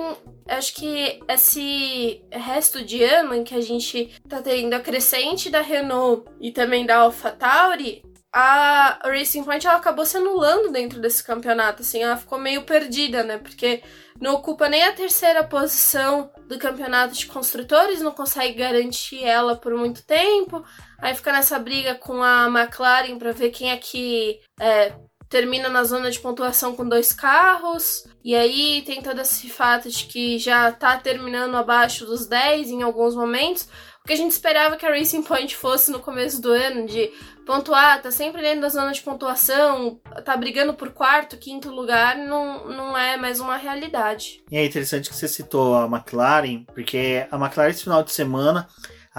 [0.47, 5.61] acho que esse resto de ano em que a gente tá tendo a crescente da
[5.61, 11.81] Renault e também da AlphaTauri, a Racing Point ela acabou se anulando dentro desse campeonato,
[11.81, 13.39] assim, ela ficou meio perdida, né?
[13.39, 13.81] Porque
[14.21, 19.73] não ocupa nem a terceira posição do campeonato de construtores, não consegue garantir ela por
[19.73, 20.63] muito tempo.
[20.99, 24.93] Aí fica nessa briga com a McLaren para ver quem é que é,
[25.29, 28.07] termina na zona de pontuação com dois carros.
[28.23, 32.81] E aí tem todo esse fato de que já tá terminando abaixo dos 10 em
[32.81, 33.67] alguns momentos.
[34.03, 37.11] O que a gente esperava que a Racing Point fosse no começo do ano, de
[37.45, 42.67] pontuar, tá sempre dentro da zona de pontuação, tá brigando por quarto, quinto lugar, não,
[42.67, 44.43] não é mais uma realidade.
[44.51, 48.67] E é interessante que você citou a McLaren, porque a McLaren esse final de semana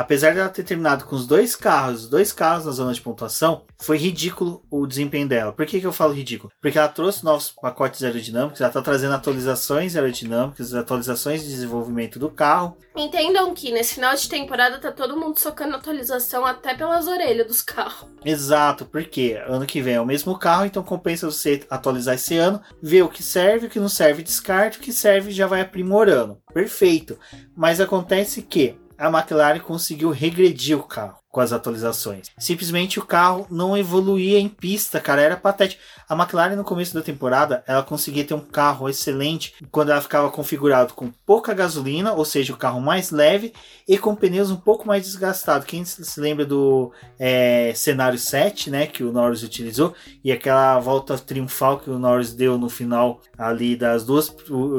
[0.01, 3.67] Apesar dela ter terminado com os dois carros, os dois carros na zona de pontuação,
[3.77, 5.53] foi ridículo o desempenho dela.
[5.53, 6.51] Por que, que eu falo ridículo?
[6.59, 12.31] Porque ela trouxe novos pacotes aerodinâmicos, ela está trazendo atualizações aerodinâmicas, atualizações de desenvolvimento do
[12.31, 12.79] carro.
[12.97, 17.61] Entendam que nesse final de temporada tá todo mundo socando atualização até pelas orelhas dos
[17.61, 18.09] carros.
[18.25, 22.63] Exato, porque ano que vem é o mesmo carro, então compensa você atualizar esse ano,
[22.83, 26.41] ver o que serve, o que não serve, descarte, o que serve já vai aprimorando.
[26.55, 27.19] Perfeito.
[27.55, 31.20] Mas acontece que a McLaren conseguiu regredir o carro.
[31.31, 32.29] Com as atualizações.
[32.39, 35.81] Simplesmente o carro não evoluía em pista, cara, era patético.
[36.09, 40.29] A McLaren no começo da temporada, ela conseguia ter um carro excelente quando ela ficava
[40.31, 43.53] configurado com pouca gasolina, ou seja, o carro mais leve
[43.87, 45.67] e com pneus um pouco mais desgastados.
[45.67, 51.17] Quem se lembra do é, cenário 7, né, que o Norris utilizou e aquela volta
[51.17, 54.35] triunfal que o Norris deu no final ali das duas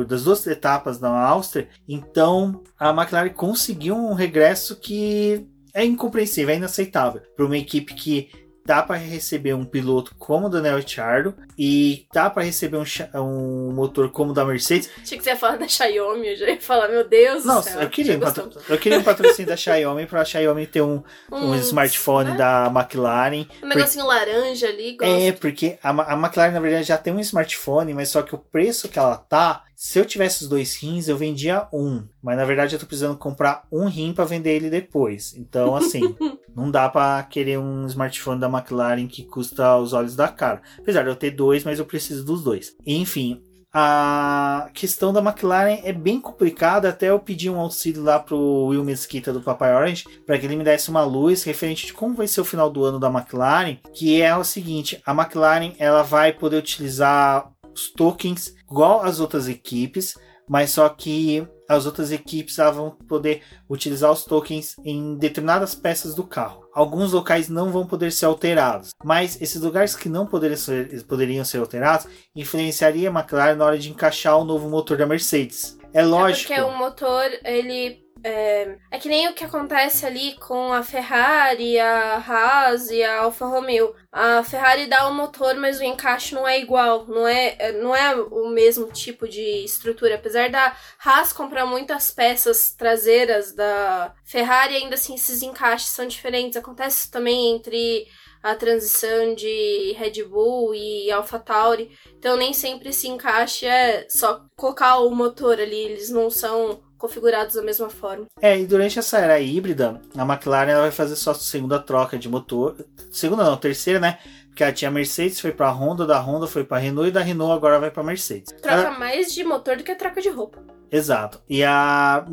[0.08, 6.58] das duas etapas da Áustria, então a McLaren conseguiu um regresso que é incompreensível, é
[6.58, 8.30] inaceitável para uma equipe que
[8.66, 13.72] dá para receber um piloto como o Daniel Ricciardo e dá para receber um, um,
[13.74, 14.90] motor como o da Mercedes.
[15.02, 17.82] Achei que você ia falar da Xiaomi, eu já ia falar, meu Deus Nossa, céu.
[17.82, 21.56] Eu queria, um eu queria um patrocínio da Xiaomi para a Xiaomi ter um, um
[21.56, 22.36] smartphone é?
[22.36, 23.48] da McLaren.
[23.64, 24.96] Um negocinho laranja ali.
[24.96, 25.12] Gosto.
[25.12, 28.38] É, porque a, a McLaren na verdade já tem um smartphone, mas só que o
[28.38, 32.04] preço que ela tá se eu tivesse os dois rins, eu vendia um.
[32.22, 35.36] Mas na verdade eu tô precisando comprar um rim para vender ele depois.
[35.36, 36.16] Então, assim,
[36.56, 40.62] não dá para querer um smartphone da McLaren que custa os olhos da cara.
[40.78, 42.76] Apesar de eu ter dois, mas eu preciso dos dois.
[42.86, 43.42] Enfim,
[43.74, 46.90] a questão da McLaren é bem complicada.
[46.90, 50.56] Até eu pedi um auxílio lá pro Will Mesquita do Papai Orange para que ele
[50.56, 53.78] me desse uma luz referente de como vai ser o final do ano da McLaren,
[53.96, 59.48] que é o seguinte: a McLaren ela vai poder utilizar os tokens igual as outras
[59.48, 60.16] equipes,
[60.48, 66.26] mas só que as outras equipes vão poder utilizar os tokens em determinadas peças do
[66.26, 66.68] carro.
[66.74, 71.46] Alguns locais não vão poder ser alterados, mas esses lugares que não poderiam ser, poderiam
[71.46, 75.78] ser alterados influenciaria a McLaren na hora de encaixar o novo motor da Mercedes.
[75.94, 76.52] É lógico.
[76.52, 80.84] É porque o motor ele é, é, que nem o que acontece ali com a
[80.84, 83.96] Ferrari, a Haas e a Alfa Romeo.
[84.12, 87.96] A Ferrari dá o motor, mas o encaixe não é igual, não é, é, não
[87.96, 90.16] é o mesmo tipo de estrutura.
[90.16, 96.58] Apesar da Haas comprar muitas peças traseiras da Ferrari, ainda assim esses encaixes são diferentes.
[96.58, 98.08] Acontece também entre
[98.44, 101.92] a transição de Red Bull e AlphaTauri.
[102.18, 107.56] Então nem sempre esse encaixe é só colocar o motor ali, eles não são configurados
[107.56, 108.28] da mesma forma.
[108.40, 112.16] É, e durante essa era híbrida, a McLaren ela vai fazer só a segunda troca
[112.18, 112.76] de motor.
[113.12, 114.20] Segunda não, terceira, né?
[114.52, 117.54] Porque ela tinha Mercedes, foi pra Honda, da Honda foi pra Renault e da Renault
[117.54, 118.54] agora vai pra Mercedes.
[118.62, 119.00] Troca ela...
[119.00, 120.62] mais de motor do que troca de roupa.
[120.92, 121.42] Exato.
[121.50, 122.26] E a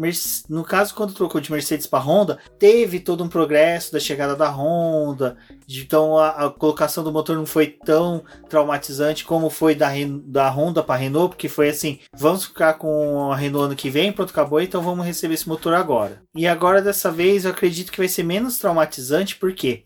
[0.49, 4.51] no caso quando trocou de Mercedes para Honda, teve todo um progresso da chegada da
[4.51, 5.37] Honda,
[5.69, 9.91] então a, a colocação do motor não foi tão traumatizante como foi da,
[10.25, 14.11] da Honda para Renault, porque foi assim, vamos ficar com a Renault ano que vem,
[14.11, 16.21] pronto, acabou, então vamos receber esse motor agora.
[16.35, 19.85] E agora dessa vez eu acredito que vai ser menos traumatizante, porque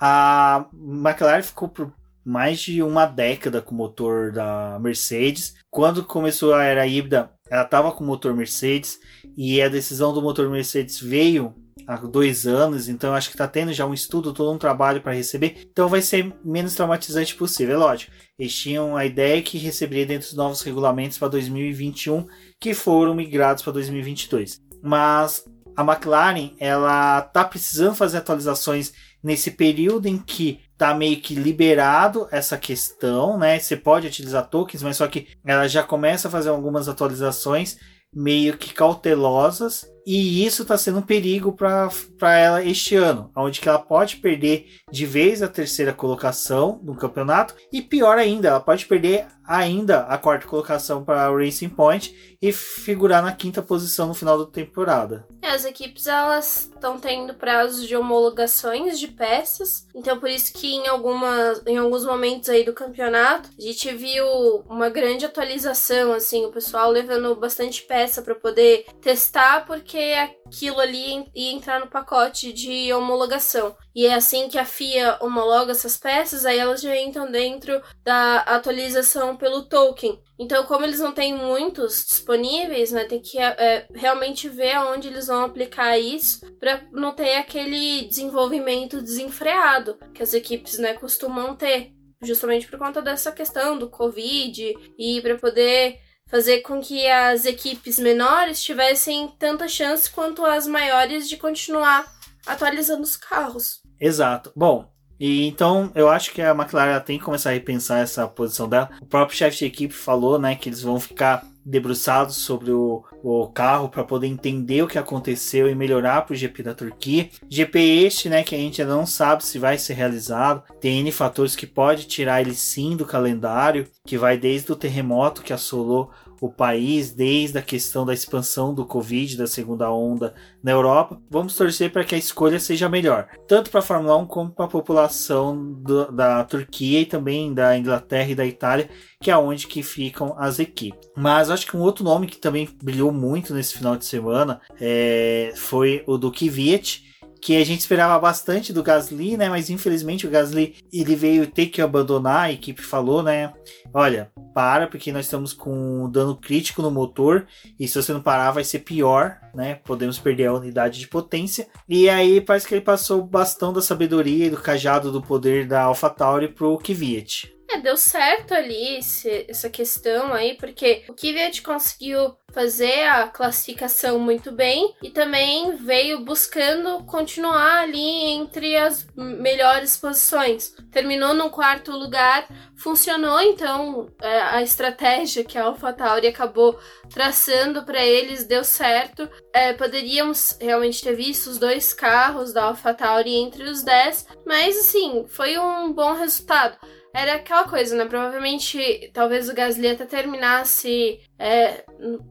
[0.00, 1.92] a McLaren ficou por
[2.24, 5.54] mais de uma década com o motor da Mercedes.
[5.70, 8.98] Quando começou a era híbrida, ela estava com o motor Mercedes
[9.36, 11.54] e a decisão do motor Mercedes veio
[11.86, 15.12] há dois anos, então acho que está tendo já um estudo, todo um trabalho para
[15.12, 17.76] receber, então vai ser menos traumatizante possível.
[17.76, 22.26] É lógico, eles tinham a ideia que receberia dentro dos novos regulamentos para 2021,
[22.60, 24.60] que foram migrados para 2022.
[24.82, 25.44] Mas
[25.76, 28.92] a McLaren ela está precisando fazer atualizações
[29.26, 33.58] nesse período em que tá meio que liberado essa questão, né?
[33.58, 37.76] Você pode utilizar tokens, mas só que ela já começa a fazer algumas atualizações
[38.14, 43.68] meio que cautelosas e isso está sendo um perigo para ela este ano, onde que
[43.68, 48.86] ela pode perder de vez a terceira colocação no campeonato e pior ainda, ela pode
[48.86, 54.14] perder ainda a quarta colocação para o Racing Point e figurar na quinta posição no
[54.14, 55.26] final da temporada.
[55.40, 60.74] É, as equipes elas estão tendo prazos de homologações de peças, então por isso que
[60.74, 64.26] em algumas em alguns momentos aí do campeonato a gente viu
[64.68, 71.24] uma grande atualização assim, o pessoal levando bastante peça para poder testar porque aquilo ali
[71.34, 73.76] ia entrar no pacote de homologação.
[73.94, 78.38] E é assim que a FIA homologa essas peças, aí elas já entram dentro da
[78.40, 80.20] atualização pelo token.
[80.38, 85.28] Então, como eles não têm muitos disponíveis, né, tem que é, realmente ver aonde eles
[85.28, 91.92] vão aplicar isso para não ter aquele desenvolvimento desenfreado que as equipes né, costumam ter,
[92.22, 97.98] justamente por conta dessa questão do Covid e para poder fazer com que as equipes
[97.98, 102.04] menores tivessem tanta chance quanto as maiores de continuar
[102.46, 103.80] atualizando os carros.
[104.00, 104.52] Exato.
[104.54, 108.68] Bom, e então eu acho que a McLaren tem que começar a repensar essa posição
[108.68, 108.90] dela.
[109.00, 113.48] O próprio chefe de equipe falou, né, que eles vão ficar debruçados sobre o, o
[113.48, 117.28] carro para poder entender o que aconteceu e melhorar para o GP da Turquia.
[117.50, 120.62] GP este, né, que a gente ainda não sabe se vai ser realizado.
[120.80, 125.42] Tem N fatores que pode tirar ele sim do calendário, que vai desde o terremoto
[125.42, 130.72] que assolou o país desde a questão da expansão do Covid, da segunda onda na
[130.72, 131.20] Europa.
[131.30, 134.64] Vamos torcer para que a escolha seja melhor, tanto para a Fórmula 1 como para
[134.64, 138.88] a população do, da Turquia e também da Inglaterra e da Itália,
[139.20, 141.08] que é onde que ficam as equipes.
[141.16, 145.52] Mas acho que um outro nome que também brilhou muito nesse final de semana é,
[145.56, 147.05] foi o do Kvyat,
[147.40, 149.48] que a gente esperava bastante do Gasly, né?
[149.48, 153.52] Mas infelizmente o Gasly ele veio ter que abandonar, a equipe falou, né?
[153.92, 157.46] Olha, para, porque nós estamos com dano crítico no motor,
[157.78, 159.76] e se você não parar vai ser pior, né?
[159.84, 161.66] Podemos perder a unidade de potência.
[161.88, 165.66] E aí parece que ele passou o bastão da sabedoria e do cajado do poder
[165.66, 167.55] da AlphaTauri pro Kvyat.
[167.68, 174.18] É, deu certo ali esse, essa questão aí, porque o Kvyat conseguiu fazer a classificação
[174.18, 180.74] muito bem e também veio buscando continuar ali entre as melhores posições.
[180.90, 186.78] Terminou no quarto lugar, funcionou então é, a estratégia que a AlphaTauri acabou
[187.12, 189.28] traçando para eles deu certo.
[189.52, 195.26] É, poderíamos realmente ter visto os dois carros da AlphaTauri entre os 10, mas assim,
[195.28, 196.78] foi um bom resultado
[197.16, 198.04] era aquela coisa, né?
[198.04, 201.82] Provavelmente, talvez o Gasly até terminasse é,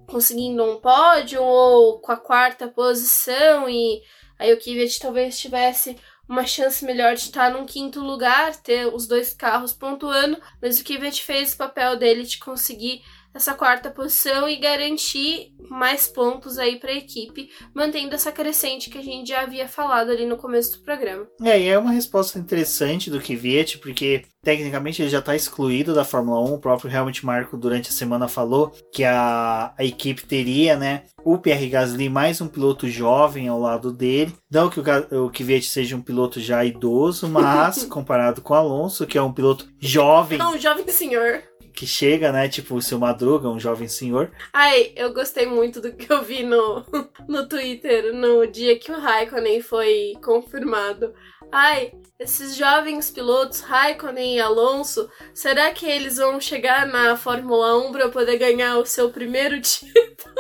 [0.06, 4.04] conseguindo um pódio ou com a quarta posição e
[4.38, 5.98] aí o Kvyat talvez tivesse
[6.30, 10.84] uma chance melhor de estar num quinto lugar, ter os dois carros pontuando, mas o
[10.84, 13.02] Kvyat fez o papel dele de conseguir
[13.36, 18.98] essa quarta posição e garantir mais pontos aí para a equipe, mantendo essa crescente que
[18.98, 21.28] a gente já havia falado ali no começo do programa.
[21.44, 26.06] É, e é uma resposta interessante do Kvyat, porque tecnicamente ele já está excluído da
[26.06, 26.54] Fórmula 1.
[26.54, 31.38] O próprio Helmut Marko durante a semana falou que a, a equipe teria, né, o
[31.38, 34.34] Pierre Gasly mais um piloto jovem ao lado dele.
[34.50, 39.06] Não que o, o Kvyat seja um piloto já idoso, mas comparado com o Alonso,
[39.06, 40.38] que é um piloto jovem.
[40.38, 41.44] Não, jovem senhor
[41.76, 42.48] que chega, né?
[42.48, 44.32] Tipo o seu Madruga, um jovem senhor.
[44.54, 46.86] Ai, eu gostei muito do que eu vi no,
[47.28, 51.14] no Twitter no dia que o Raikkonen foi confirmado.
[51.52, 57.92] Ai, esses jovens pilotos, Raikkonen e Alonso, será que eles vão chegar na Fórmula 1
[57.92, 60.34] para poder ganhar o seu primeiro título?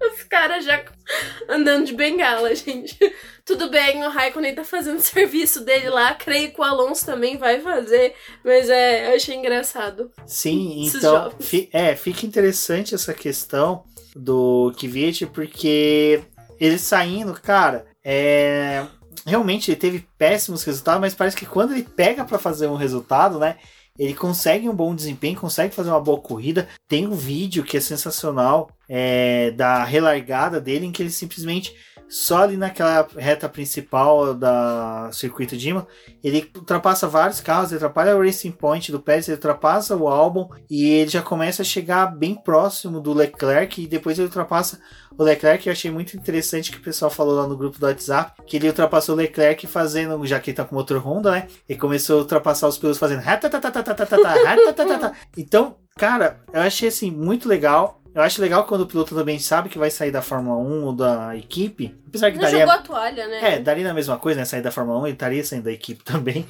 [0.00, 0.84] Os caras já
[1.48, 2.96] andando de bengala, gente.
[3.44, 7.36] Tudo bem, o Raikkonen tá fazendo o serviço dele lá, creio que o Alonso também
[7.36, 8.14] vai fazer,
[8.44, 10.10] mas é, eu achei engraçado.
[10.24, 11.32] Sim, então,
[11.72, 16.22] é, fica interessante essa questão do Kvyat, porque
[16.60, 18.86] ele saindo, cara, é
[19.26, 23.38] realmente ele teve péssimos resultados, mas parece que quando ele pega para fazer um resultado,
[23.38, 23.56] né?
[23.98, 26.66] Ele consegue um bom desempenho, consegue fazer uma boa corrida.
[26.88, 31.74] Tem um vídeo que é sensacional é, da relargada dele, em que ele simplesmente
[32.12, 35.86] só ali naquela reta principal da circuito de Imola,
[36.22, 40.46] ele ultrapassa vários carros, ele atrapalha o Racing Point do Pérez, ele ultrapassa o álbum
[40.68, 44.78] e ele já começa a chegar bem próximo do Leclerc e depois ele ultrapassa
[45.16, 45.66] o Leclerc.
[45.66, 48.68] Eu achei muito interessante que o pessoal falou lá no grupo do WhatsApp que ele
[48.68, 51.48] ultrapassou o Leclerc fazendo, já que ele tá com motor Honda, né?
[51.66, 53.22] Ele começou a ultrapassar os pilotos fazendo.
[55.34, 58.01] Então, cara, eu achei assim muito legal.
[58.14, 60.92] Eu acho legal quando o piloto também sabe que vai sair da Fórmula 1 ou
[60.92, 61.96] da equipe.
[62.08, 62.60] Apesar que Não daria.
[62.60, 63.54] jogou a toalha, né?
[63.54, 64.44] É, daria a mesma coisa, né?
[64.44, 66.46] Sair da Fórmula 1, ele estaria saindo da equipe também.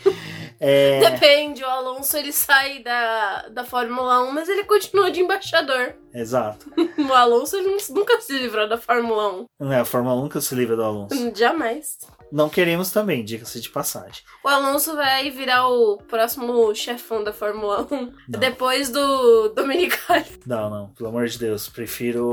[0.58, 0.98] É...
[1.10, 5.94] Depende, o Alonso ele sai da, da Fórmula 1, mas ele continua de embaixador.
[6.12, 6.66] Exato.
[6.98, 9.44] o Alonso ele nunca se livrou da Fórmula 1.
[9.60, 11.32] Não é, a Fórmula 1 nunca se livra do Alonso.
[11.34, 11.98] Jamais.
[12.32, 14.22] Não queremos também, diga-se de passagem.
[14.42, 18.40] O Alonso vai virar o próximo chefão da Fórmula 1 não.
[18.40, 20.24] depois do Dominicali.
[20.46, 21.68] Não, não, pelo amor de Deus.
[21.68, 22.26] Prefiro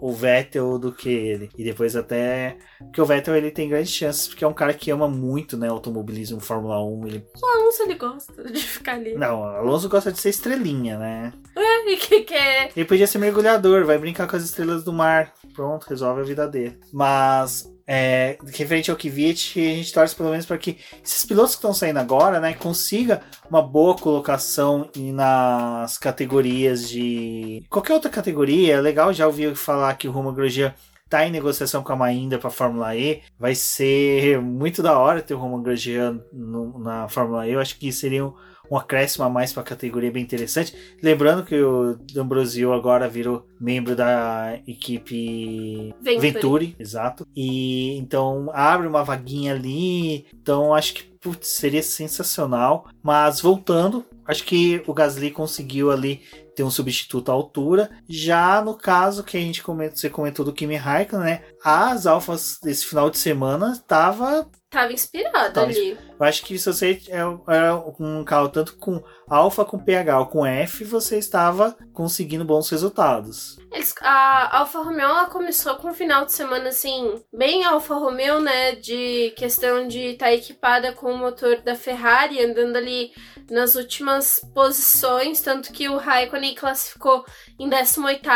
[0.00, 1.50] o Vettel do que ele.
[1.56, 2.58] E depois até.
[2.78, 5.68] Porque o Vettel ele tem grandes chances, porque é um cara que ama muito, né?
[5.68, 7.06] Automobilismo, Fórmula 1.
[7.06, 7.26] Ele...
[7.42, 9.14] O Alonso ele gosta de ficar ali.
[9.14, 11.32] Não, o Alonso gosta de ser estrelinha, né?
[11.56, 12.72] É, e que quer.
[12.76, 15.32] Ele podia ser mergulhador, vai brincar com as estrelas do mar.
[15.54, 16.78] Pronto, resolve a vida dele.
[16.92, 21.58] Mas é, referente ao Kvyat, a gente torce pelo menos para que esses pilotos que
[21.58, 28.74] estão saindo agora, né, consiga uma boa colocação nas categorias de qualquer outra categoria.
[28.74, 30.74] É legal já ouvir falar que o Romain Grosjean
[31.08, 33.22] tá em negociação com a Mahindra para Fórmula E.
[33.38, 37.52] Vai ser muito da hora ter o Romain Grosjean na Fórmula E.
[37.52, 38.34] Eu acho que seria um
[38.70, 40.74] um acréscimo a mais para a categoria bem interessante.
[41.02, 46.20] Lembrando que o D'Ambrosio agora virou membro da equipe Venturi.
[46.20, 47.26] Venturi, exato.
[47.34, 50.26] E então abre uma vaguinha ali.
[50.34, 52.88] Então acho que putz, seria sensacional.
[53.02, 56.22] Mas voltando, acho que o Gasly conseguiu ali
[56.54, 57.90] ter um substituto à altura.
[58.08, 61.42] Já no caso que a gente comentou, você comentou do Kimi Raikkonen, né?
[61.64, 65.96] As alfas desse final de semana tava tava inspirada ali.
[66.18, 70.26] Eu acho que se você é, é um carro tanto com alfa com PH ou
[70.26, 73.58] com F, você estava conseguindo bons resultados.
[73.72, 78.40] Eles, a Alfa Romeo ela começou com um final de semana assim, bem Alfa Romeo,
[78.40, 78.76] né?
[78.76, 83.12] De questão de estar tá equipada com o motor da Ferrari, andando ali
[83.50, 87.24] nas últimas posições, tanto que o Raikkonen classificou
[87.58, 88.28] em 18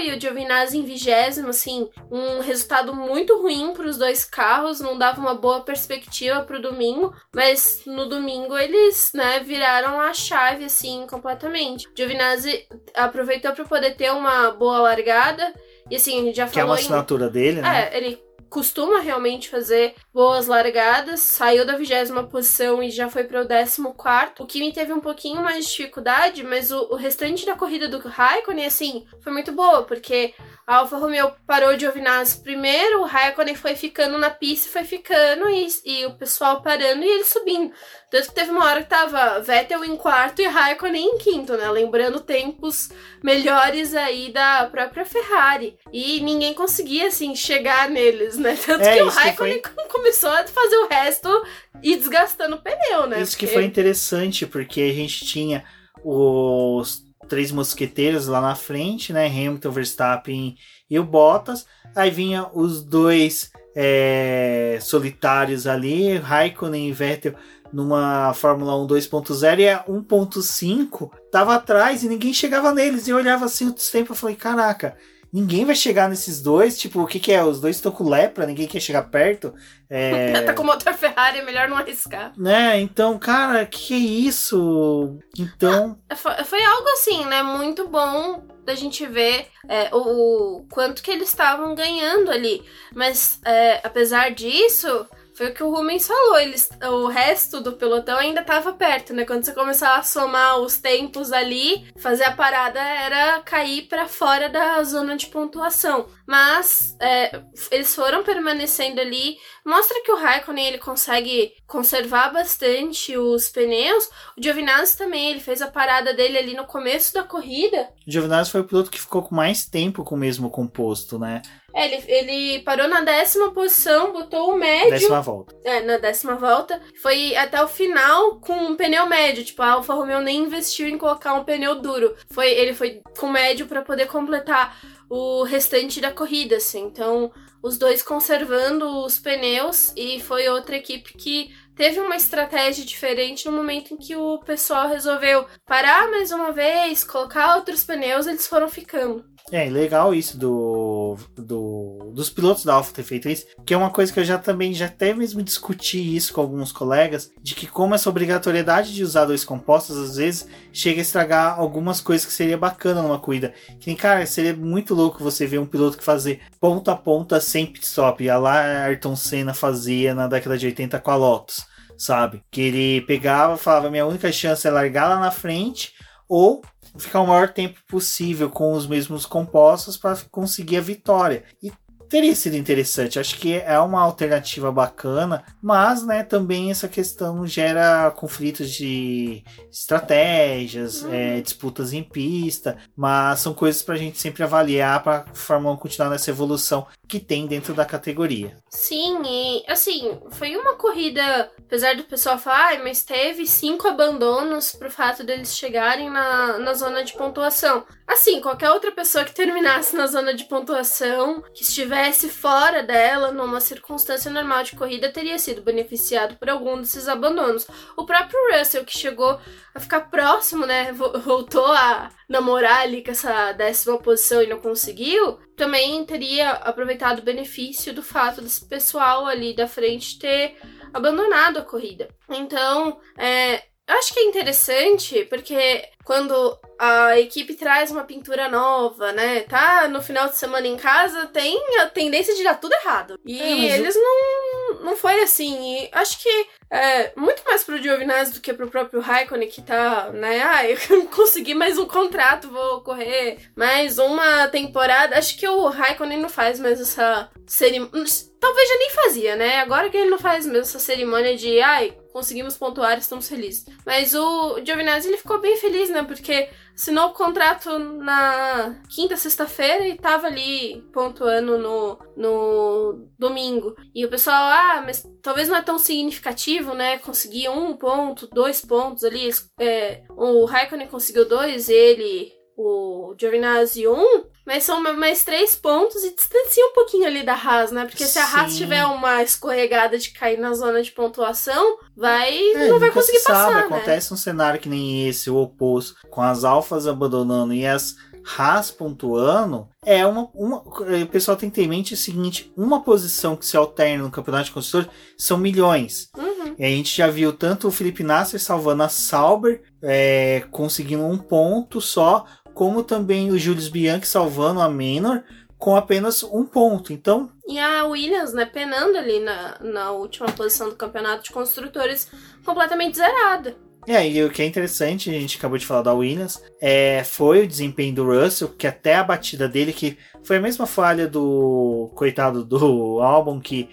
[0.00, 1.10] e o Giovinazzi em 20,
[1.48, 6.58] assim, um resultado muito ruim para os dois carros, não dava uma boa perspectiva para
[6.58, 11.88] o domingo, mas no domingo eles, né, viraram a chave assim completamente.
[11.94, 15.52] Giovinazzi aproveitou para poder ter uma boa largada
[15.90, 16.54] e assim, a gente já que falou.
[16.54, 17.30] Que é uma assinatura em...
[17.30, 17.90] dele, né?
[17.92, 23.42] É, ele costuma realmente fazer boas largadas, saiu da vigésima posição e já foi para
[23.42, 24.42] o décimo quarto.
[24.42, 27.98] O Kimi teve um pouquinho mais de dificuldade, mas o, o restante da corrida do
[27.98, 30.34] Raikkonen, assim, foi muito boa, porque
[30.68, 35.48] a Alfa Romeo parou de Giovinazzi primeiro, o Raikkonen foi ficando na pista, foi ficando
[35.48, 37.72] e, e o pessoal parando e ele subindo.
[38.10, 41.70] Tanto que teve uma hora que tava Vettel em quarto e Raikkonen em quinto, né?
[41.70, 42.90] Lembrando tempos
[43.24, 45.78] melhores aí da própria Ferrari.
[45.90, 48.54] E ninguém conseguia, assim, chegar neles, né?
[48.54, 49.84] Tanto é, que o Raikkonen que foi...
[49.88, 51.46] começou a fazer o resto
[51.82, 53.22] e desgastando o pneu, né?
[53.22, 53.46] Isso porque...
[53.46, 55.64] que foi interessante, porque a gente tinha
[56.04, 59.26] os três mosqueteiros lá na frente, né?
[59.26, 60.56] Hamilton, Verstappen
[60.88, 61.66] e o Bottas.
[61.94, 67.34] Aí vinha os dois é, solitários ali, Raikkonen e Vettel
[67.72, 73.06] numa Fórmula 1 2.0 e a 1.5 tava atrás e ninguém chegava neles.
[73.06, 74.96] E eu olhava assim o tempo e falei, caraca,
[75.32, 76.78] ninguém vai chegar nesses dois.
[76.78, 77.42] Tipo, o que, que é?
[77.42, 79.54] Os dois estão com lepra, ninguém quer chegar perto.
[79.88, 80.40] É...
[80.42, 82.32] tá com motor Ferrari, é melhor não arriscar.
[82.36, 82.80] Né?
[82.80, 85.18] Então, cara, que é isso?
[85.38, 85.98] Então.
[86.08, 87.42] Ah, foi, foi, algo assim, né?
[87.42, 92.62] Muito bom da gente ver é, o, o, quanto que eles estavam ganhando ali.
[92.94, 95.06] Mas, é, apesar disso.
[95.38, 99.24] Foi o que o Rumens falou, eles, o resto do pelotão ainda estava perto, né?
[99.24, 104.48] Quando você começava a somar os tempos ali, fazer a parada era cair para fora
[104.48, 106.08] da zona de pontuação.
[106.26, 109.36] Mas é, eles foram permanecendo ali.
[109.64, 114.10] Mostra que o Raikkonen ele consegue conservar bastante os pneus.
[114.36, 117.90] O Giovinazzi também, ele fez a parada dele ali no começo da corrida.
[118.04, 121.42] O Giovinazzi foi o piloto que ficou com mais tempo com o mesmo composto, né?
[121.74, 124.90] É, ele, ele parou na décima posição, botou o médio.
[124.90, 125.54] Décima volta.
[125.64, 126.80] É, na décima volta.
[127.02, 129.44] Foi até o final com um pneu médio.
[129.44, 132.16] Tipo, a Alfa Romeo nem investiu em colocar um pneu duro.
[132.30, 134.78] Foi, ele foi com médio para poder completar
[135.10, 136.84] o restante da corrida, assim.
[136.84, 137.30] Então,
[137.62, 143.52] os dois conservando os pneus e foi outra equipe que teve uma estratégia diferente no
[143.52, 148.68] momento em que o pessoal resolveu parar mais uma vez, colocar outros pneus, eles foram
[148.68, 149.24] ficando.
[149.50, 153.90] É, legal isso do, do dos pilotos da Alfa ter feito isso, que é uma
[153.90, 157.66] coisa que eu já também já até mesmo discuti isso com alguns colegas, de que
[157.66, 162.32] como essa obrigatoriedade de usar dois compostos às vezes chega a estragar algumas coisas que
[162.32, 163.54] seria bacana numa corrida.
[163.78, 167.66] Que cara, seria muito louco você ver um piloto que fazer ponta a ponta sem
[167.66, 171.64] pit stop, a lá Ayrton Senna fazia na década de 80 com a Lotus,
[171.96, 172.42] sabe?
[172.50, 175.92] Que ele pegava, falava minha única chance é largar lá na frente
[176.28, 176.62] ou
[176.96, 181.44] ficar o maior tempo possível com os mesmos compostos para conseguir a vitória.
[181.62, 181.72] E
[182.08, 183.18] teria sido interessante.
[183.18, 191.02] Acho que é uma alternativa bacana, mas né, também essa questão gera conflitos de estratégias,
[191.02, 191.12] uhum.
[191.12, 195.74] é, disputas em pista, mas são coisas para a gente sempre avaliar para a Fórmula
[195.74, 198.56] 1 continuar nessa evolução que tem dentro da categoria.
[198.68, 204.72] Sim, e assim, foi uma corrida, apesar do pessoal falar, ah, mas teve cinco abandonos
[204.72, 207.86] pro fato deles chegarem na, na zona de pontuação.
[208.06, 213.60] Assim, qualquer outra pessoa que terminasse na zona de pontuação, que estivesse fora dela, numa
[213.60, 217.66] circunstância normal de corrida, teria sido beneficiado por algum desses abandonos.
[217.96, 219.38] O próprio Russell, que chegou
[219.74, 225.38] a ficar próximo, né, voltou a namorar ali com essa décima posição e não conseguiu,
[225.56, 230.56] também teria aproveitado o benefício do fato desse pessoal ali da frente ter
[230.92, 232.08] abandonado a corrida.
[232.28, 239.12] Então, é, eu acho que é interessante porque quando a equipe traz uma pintura nova,
[239.12, 239.40] né?
[239.40, 243.18] Tá no final de semana em casa, tem a tendência de dar tudo errado.
[243.24, 244.02] E é, eles eu...
[244.02, 245.82] não, não foi assim.
[245.82, 250.10] E acho que é muito mais pro Giovinazzi do que pro próprio Raikkonen, que tá,
[250.12, 250.42] né?
[250.42, 255.18] Ah, eu consegui mais um contrato, vou correr mais uma temporada.
[255.18, 258.04] Acho que o Raikkonen não faz mais essa cerimônia.
[258.40, 259.60] Talvez já nem fazia, né?
[259.60, 263.64] Agora que ele não faz mesmo essa cerimônia de, ai, conseguimos pontuar, estamos felizes.
[263.86, 266.02] Mas o Giovinazzi, ele ficou bem feliz, né?
[266.02, 273.76] Porque assinou o contrato na quinta, sexta-feira e tava ali pontuando no, no domingo.
[273.94, 276.98] E o pessoal, ah, mas talvez não é tão significativo, né?
[276.98, 279.30] Conseguir um ponto, dois pontos ali.
[279.60, 286.14] É, o Raikkonen conseguiu dois, ele o Giovinazzi 1, mas são mais três pontos e
[286.14, 287.84] distancia um pouquinho ali da Haas, né?
[287.84, 292.66] Porque se a Haas tiver uma escorregada de cair na zona de pontuação, vai é,
[292.66, 293.76] não vai conseguir passar, sabe, né?
[293.76, 297.96] Acontece um cenário que nem esse, o oposto, com as alfas abandonando e as
[298.38, 300.58] Haas pontuando, é uma, uma.
[300.58, 304.10] O pessoal tem que ter em mente o seguinte: uma posição que se alterna no
[304.10, 306.08] campeonato de construtores são milhões.
[306.16, 306.54] Uhum.
[306.58, 311.18] E a gente já viu tanto o Felipe Nasser salvando a Sauber, é, conseguindo um
[311.18, 312.26] ponto só,
[312.58, 315.22] como também o Julius Bianchi salvando a Menor
[315.56, 316.92] com apenas um ponto.
[316.92, 317.30] Então.
[317.46, 322.10] E a Williams, né, penando ali na, na última posição do campeonato de construtores,
[322.44, 323.56] completamente zerada.
[323.86, 327.44] É, e o que é interessante, a gente acabou de falar da Williams, é, foi
[327.44, 331.90] o desempenho do Russell, que até a batida dele, que foi a mesma falha do
[331.94, 333.68] coitado do álbum, que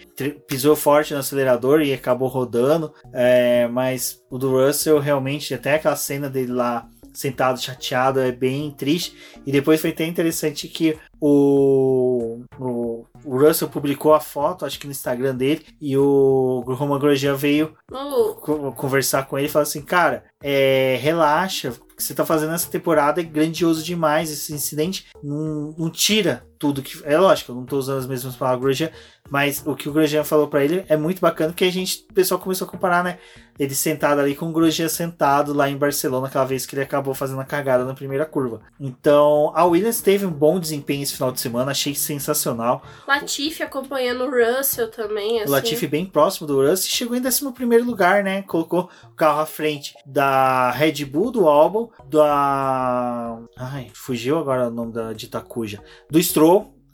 [0.48, 5.96] pisou forte no acelerador e acabou rodando, é, mas o do Russell realmente, até aquela
[5.96, 9.16] cena dele lá sentado chateado, é bem triste.
[9.46, 14.86] E depois foi até interessante que o, o, o Russell publicou a foto, acho que
[14.86, 18.72] no Instagram dele, e o Roman Grosjean veio oh.
[18.74, 23.22] conversar com ele e falou assim: Cara, é, relaxa, que você tá fazendo essa temporada
[23.22, 24.30] é grandioso demais.
[24.30, 27.02] Esse incidente não, não tira tudo que.
[27.04, 28.90] É lógico, eu não tô usando as mesmas palavras do Grosjean,
[29.30, 32.14] mas o que o Grosjean falou para ele é muito bacana, porque a gente, o
[32.14, 33.18] pessoal começou a comparar, né?
[33.58, 37.14] Ele sentado ali com o Grosjean sentado lá em Barcelona, aquela vez que ele acabou
[37.14, 38.62] fazendo a cagada na primeira curva.
[38.78, 42.84] Então, a Williams teve um bom desempenho esse final de semana, achei sensacional.
[43.08, 45.40] Latifi acompanhando o Russell também.
[45.40, 45.50] Assim.
[45.50, 47.46] O Latifi bem próximo do Russell, chegou em 11
[47.82, 48.42] lugar, né?
[48.42, 53.40] Colocou o carro à frente da Red Bull, do álbum, da.
[53.58, 55.82] Ai, fugiu agora o nome da de Itacuja.
[56.10, 56.45] Do Stroll,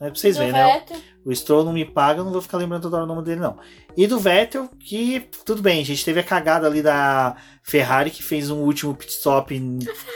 [0.01, 0.83] é pra vocês verem, né?
[1.23, 3.39] O Stroll não me paga, eu não vou ficar lembrando toda hora o nome dele,
[3.39, 3.59] não.
[3.95, 8.23] E do Vettel, que tudo bem, a gente teve a cagada ali da Ferrari, que
[8.23, 9.59] fez um último pit stop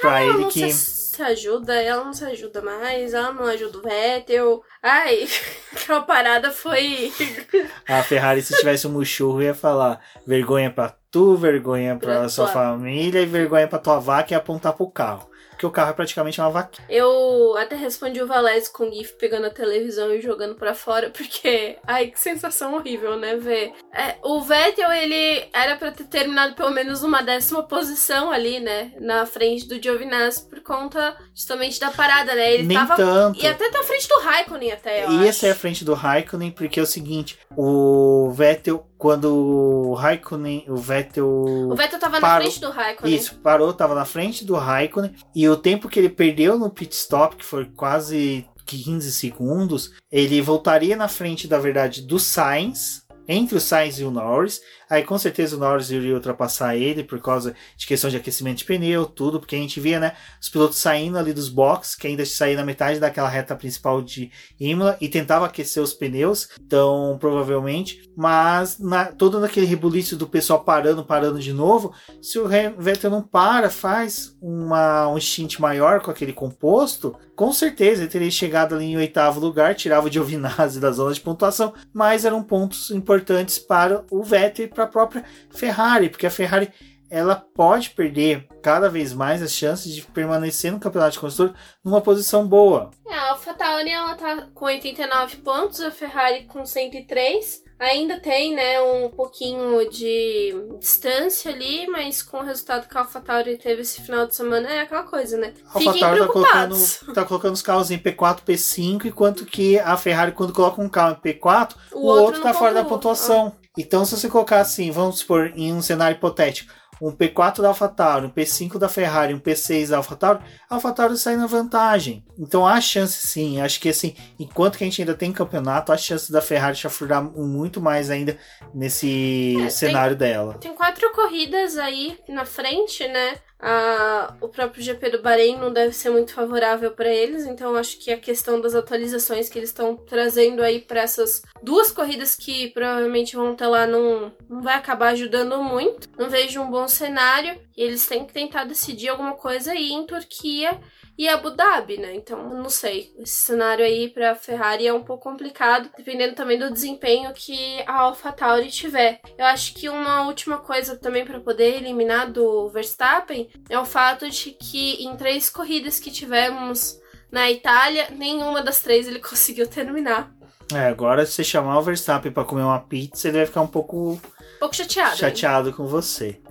[0.02, 0.74] pra ele que.
[0.74, 4.62] Se ajuda, ela não se ajuda mais, ela não ajuda o Vettel.
[4.82, 5.28] Ai,
[5.72, 7.14] aquela parada foi.
[7.88, 12.48] a Ferrari, se tivesse um muxurro, ia falar vergonha pra tu, vergonha pra, pra sua
[12.48, 16.40] família e vergonha pra tua vaca e apontar pro carro porque o carro é praticamente
[16.40, 16.86] uma vaquinha.
[16.90, 21.10] Eu até respondi o Valese com o GIF pegando a televisão e jogando para fora,
[21.10, 21.78] porque.
[21.88, 23.38] Ai, que sensação horrível, né?
[23.38, 23.72] Ver.
[23.94, 28.92] É, o Vettel, ele era para ter terminado pelo menos uma décima posição ali, né?
[29.00, 32.54] Na frente do Giovinazzi, por conta justamente da parada, né?
[32.54, 32.96] Ele Nem tava.
[32.96, 33.42] Tanto.
[33.42, 35.06] E até tá à frente do Raikkonen, até.
[35.06, 35.40] Eu Ia acho.
[35.40, 40.76] ser à frente do Raikkonen, porque é o seguinte: o Vettel quando o Raikkonen, o
[40.76, 41.28] Vettel.
[41.28, 43.16] O Vettel tava parou, na frente do Raikkonen.
[43.16, 45.14] Isso, parou, tava na frente do Raikkonen.
[45.36, 50.42] E o tempo que ele perdeu no pit stop, que foi quase 15 segundos, ele
[50.42, 54.60] voltaria na frente, da verdade, do Sainz, entre o Sainz e o Norris.
[54.90, 58.66] Aí com certeza o Norris iria ultrapassar ele por causa de questão de aquecimento de
[58.66, 62.26] pneu, tudo, porque a gente via, né, os pilotos saindo ali dos boxes, que ainda
[62.26, 68.10] saía na metade daquela reta principal de Imola e tentava aquecer os pneus, então provavelmente,
[68.16, 73.22] mas na, todo naquele rebuliço do pessoal parando, parando de novo, se o Vettel não
[73.22, 78.86] para, faz uma, um stint maior com aquele composto, com certeza ele teria chegado ali
[78.86, 84.06] em oitavo lugar, tirava o Giovinazzi da zona de pontuação, mas eram pontos importantes para
[84.10, 86.72] o Vettel para a própria Ferrari, porque a Ferrari
[87.10, 92.02] ela pode perder cada vez mais as chances de permanecer no campeonato de construtor numa
[92.02, 92.92] posição boa.
[93.08, 97.64] É, a AlphaTauri ela tá com 89 pontos, a Ferrari com 103.
[97.78, 103.58] Ainda tem, né, um pouquinho de distância ali, mas com o resultado que a AlphaTauri
[103.58, 105.54] teve esse final de semana é aquela coisa, né?
[105.74, 106.76] A AlphaTauri tá colocando,
[107.14, 111.18] tá colocando os carros em P4, P5, enquanto que a Ferrari, quando coloca um carro
[111.18, 113.54] em P4, o, o outro, outro tá fora da pontuação.
[113.62, 113.65] Ah.
[113.78, 118.28] Então, se você colocar assim, vamos supor, em um cenário hipotético, um P4 da AlphaTauri,
[118.28, 122.24] um P5 da Ferrari, um P6 da AlphaTauri, a AlphaTauri sai na vantagem.
[122.38, 125.98] Então há chance sim, acho que assim, enquanto que a gente ainda tem campeonato, há
[125.98, 128.38] chance da Ferrari chafurdar muito mais ainda
[128.74, 130.54] nesse é, cenário tem, dela.
[130.56, 133.36] Tem quatro corridas aí na frente, né?
[133.68, 137.98] Ah, o próprio GP do Bahrein não deve ser muito favorável para eles, então acho
[137.98, 142.68] que a questão das atualizações que eles estão trazendo aí para essas duas corridas que
[142.70, 146.08] provavelmente vão ter lá não, não vai acabar ajudando muito.
[146.16, 150.06] Não vejo um bom cenário e eles têm que tentar decidir alguma coisa aí em
[150.06, 150.80] Turquia
[151.18, 152.14] e Abu Dhabi, né?
[152.14, 153.14] Então, não sei.
[153.18, 158.02] Esse cenário aí para Ferrari é um pouco complicado, dependendo também do desempenho que a
[158.02, 159.22] AlphaTauri tiver.
[159.38, 164.30] Eu acho que uma última coisa também para poder eliminar do Verstappen é o fato
[164.30, 167.00] de que em três corridas que tivemos
[167.32, 170.32] na Itália, nenhuma das três ele conseguiu terminar.
[170.74, 173.68] É, agora se você chamar o Verstappen para comer uma pizza, ele vai ficar um
[173.68, 175.16] pouco, um pouco chateado.
[175.16, 176.42] Chateado com você.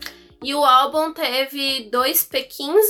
[0.44, 2.82] E o álbum teve dois P15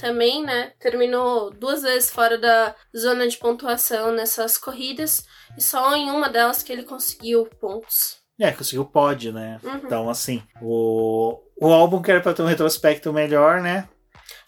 [0.00, 0.72] também, né?
[0.80, 5.26] Terminou duas vezes fora da zona de pontuação nessas corridas.
[5.56, 8.16] E só em uma delas que ele conseguiu pontos.
[8.40, 9.60] É, conseguiu pódio, né?
[9.62, 9.76] Uhum.
[9.84, 13.86] Então, assim, o, o álbum que era pra ter um retrospecto melhor, né?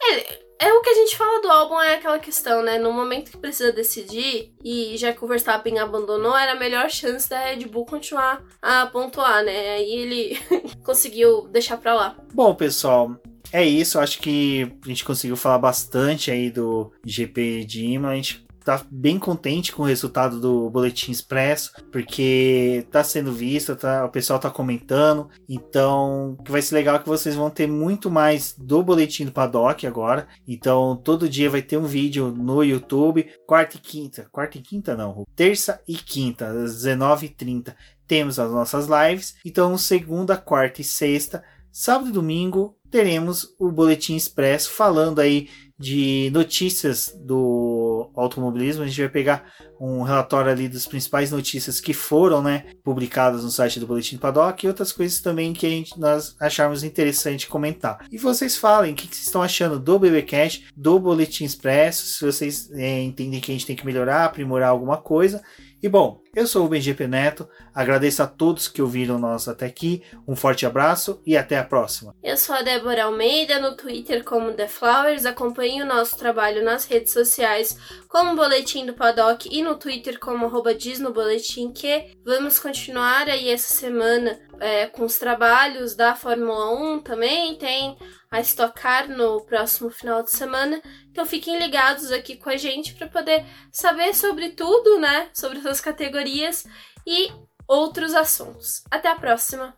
[0.03, 2.79] É, é o que a gente fala do álbum, é aquela questão, né?
[2.79, 7.29] No momento que precisa decidir, e já que o Verstappen abandonou, era a melhor chance
[7.29, 9.75] da Red Bull continuar a pontuar, né?
[9.75, 10.39] Aí ele
[10.85, 12.17] conseguiu deixar pra lá.
[12.33, 13.17] Bom, pessoal,
[13.53, 13.99] é isso.
[13.99, 18.13] Acho que a gente conseguiu falar bastante aí do GP de Imola.
[18.13, 23.77] A gente tá bem contente com o resultado do Boletim Expresso, porque tá sendo visto,
[23.77, 28.55] tá, o pessoal tá comentando, então vai ser legal que vocês vão ter muito mais
[28.57, 33.77] do Boletim do Paddock agora, então todo dia vai ter um vídeo no YouTube, quarta
[33.77, 37.75] e quinta, quarta e quinta não, terça e quinta, às 19h30
[38.07, 44.15] temos as nossas lives, então segunda, quarta e sexta, sábado e domingo teremos o Boletim
[44.15, 47.84] Expresso falando aí de notícias do
[48.17, 48.83] automobilismo.
[48.83, 53.51] A gente vai pegar um relatório ali das principais notícias que foram né, publicadas no
[53.51, 57.49] site do Boletim do Paddock e outras coisas também que a gente, nós acharmos interessante
[57.49, 58.07] comentar.
[58.11, 62.25] E vocês falem o que, que vocês estão achando do BBcast, do Boletim Expresso, se
[62.25, 65.43] vocês é, entendem que a gente tem que melhorar, aprimorar alguma coisa.
[65.85, 70.03] E bom, eu sou o BGP Neto, agradeço a todos que ouviram nós até aqui,
[70.27, 72.17] um forte abraço e até a próxima.
[72.23, 76.87] Eu sou a Débora Almeida, no Twitter como The Flowers, acompanhe o nosso trabalho nas
[76.87, 77.77] redes sociais
[78.09, 83.29] como Boletim do Paddock e no Twitter como arroba diz no boletim que vamos continuar
[83.29, 87.99] aí essa semana é, com os trabalhos da Fórmula 1 também, tem
[88.35, 90.83] a estocar no próximo final de semana.
[91.09, 95.29] Então fiquem ligados aqui com a gente para poder saber sobre tudo, né?
[95.33, 96.67] Sobre essas categorias
[97.07, 97.31] e
[97.69, 98.83] outros assuntos.
[98.91, 99.77] Até a próxima!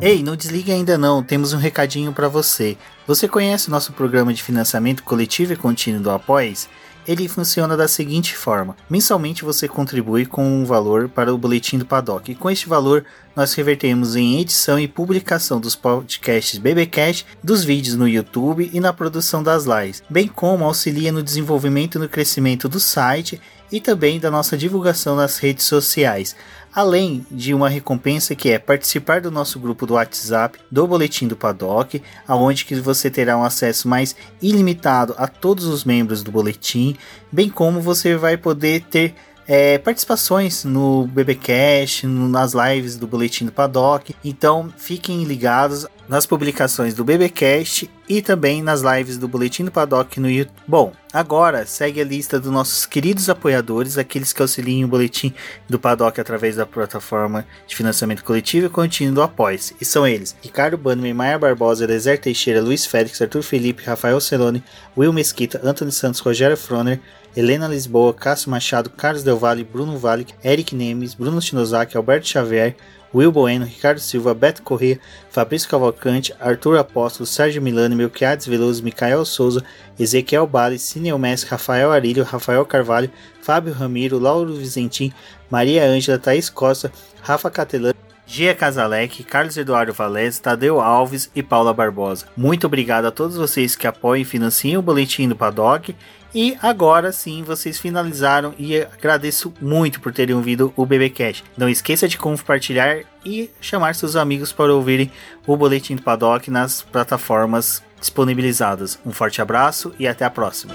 [0.00, 2.78] Ei, não desligue ainda não, temos um recadinho para você.
[3.06, 6.66] Você conhece o nosso programa de financiamento coletivo e contínuo do Apoies?
[7.06, 11.86] Ele funciona da seguinte forma: mensalmente você contribui com um valor para o boletim do
[11.86, 17.64] Paddock, e com este valor nós revertemos em edição e publicação dos podcasts BBcast, dos
[17.64, 22.08] vídeos no YouTube e na produção das lives, bem como auxilia no desenvolvimento e no
[22.08, 23.40] crescimento do site
[23.72, 26.36] e também da nossa divulgação nas redes sociais
[26.74, 31.36] além de uma recompensa que é participar do nosso grupo do WhatsApp do Boletim do
[31.36, 36.96] Paddock, aonde que você terá um acesso mais ilimitado a todos os membros do boletim,
[37.30, 39.14] bem como você vai poder ter
[39.46, 44.14] é, participações no BBcast, nas lives do Boletim do Paddock.
[44.24, 50.18] Então fiquem ligados nas publicações do BBcast e também nas lives do Boletim do Paddock
[50.20, 50.54] no YouTube.
[50.66, 55.32] Bom, agora segue a lista dos nossos queridos apoiadores, aqueles que auxiliam o Boletim
[55.68, 59.72] do Paddock através da plataforma de financiamento coletivo e contínuo do Apoies.
[59.80, 64.62] E são eles: Ricardo Bannerman, Maia Barbosa, Elezer Teixeira, Luiz Félix, Arthur Felipe, Rafael Celone,
[64.96, 67.00] Will Mesquita, Anthony Santos, Rogério Froner,
[67.34, 72.76] Helena Lisboa, Cássio Machado, Carlos Del Valle, Bruno Vale, Eric Nemes, Bruno Shinozaki, Alberto Xavier,
[73.14, 74.98] Will Bueno, Ricardo Silva, Beto Corrêa,
[75.30, 79.62] Fabrício Cavalcante, Arthur Apóstolo, Sérgio Milano, Melquiades Veloso, Micael Souza,
[79.98, 83.10] Ezequiel Bale, Cineu Messi, Rafael Arilho, Rafael Carvalho,
[83.42, 85.12] Fábio Ramiro, Lauro Vizentim,
[85.50, 86.90] Maria Ângela, Thaís Costa,
[87.22, 87.92] Rafa Catelã,
[88.26, 92.26] Gia Casalec, Carlos Eduardo Valese, Tadeu Alves e Paula Barbosa.
[92.34, 95.94] Muito obrigado a todos vocês que apoiam e financiam o Boletim do Paddock
[96.34, 101.44] e agora sim vocês finalizaram e agradeço muito por terem ouvido o BBcast.
[101.56, 105.10] Não esqueça de compartilhar e chamar seus amigos para ouvirem
[105.46, 108.98] o Boletim do Paddock nas plataformas disponibilizadas.
[109.04, 110.74] Um forte abraço e até a próxima.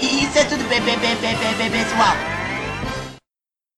[0.00, 2.41] Isso é tudo, pessoal.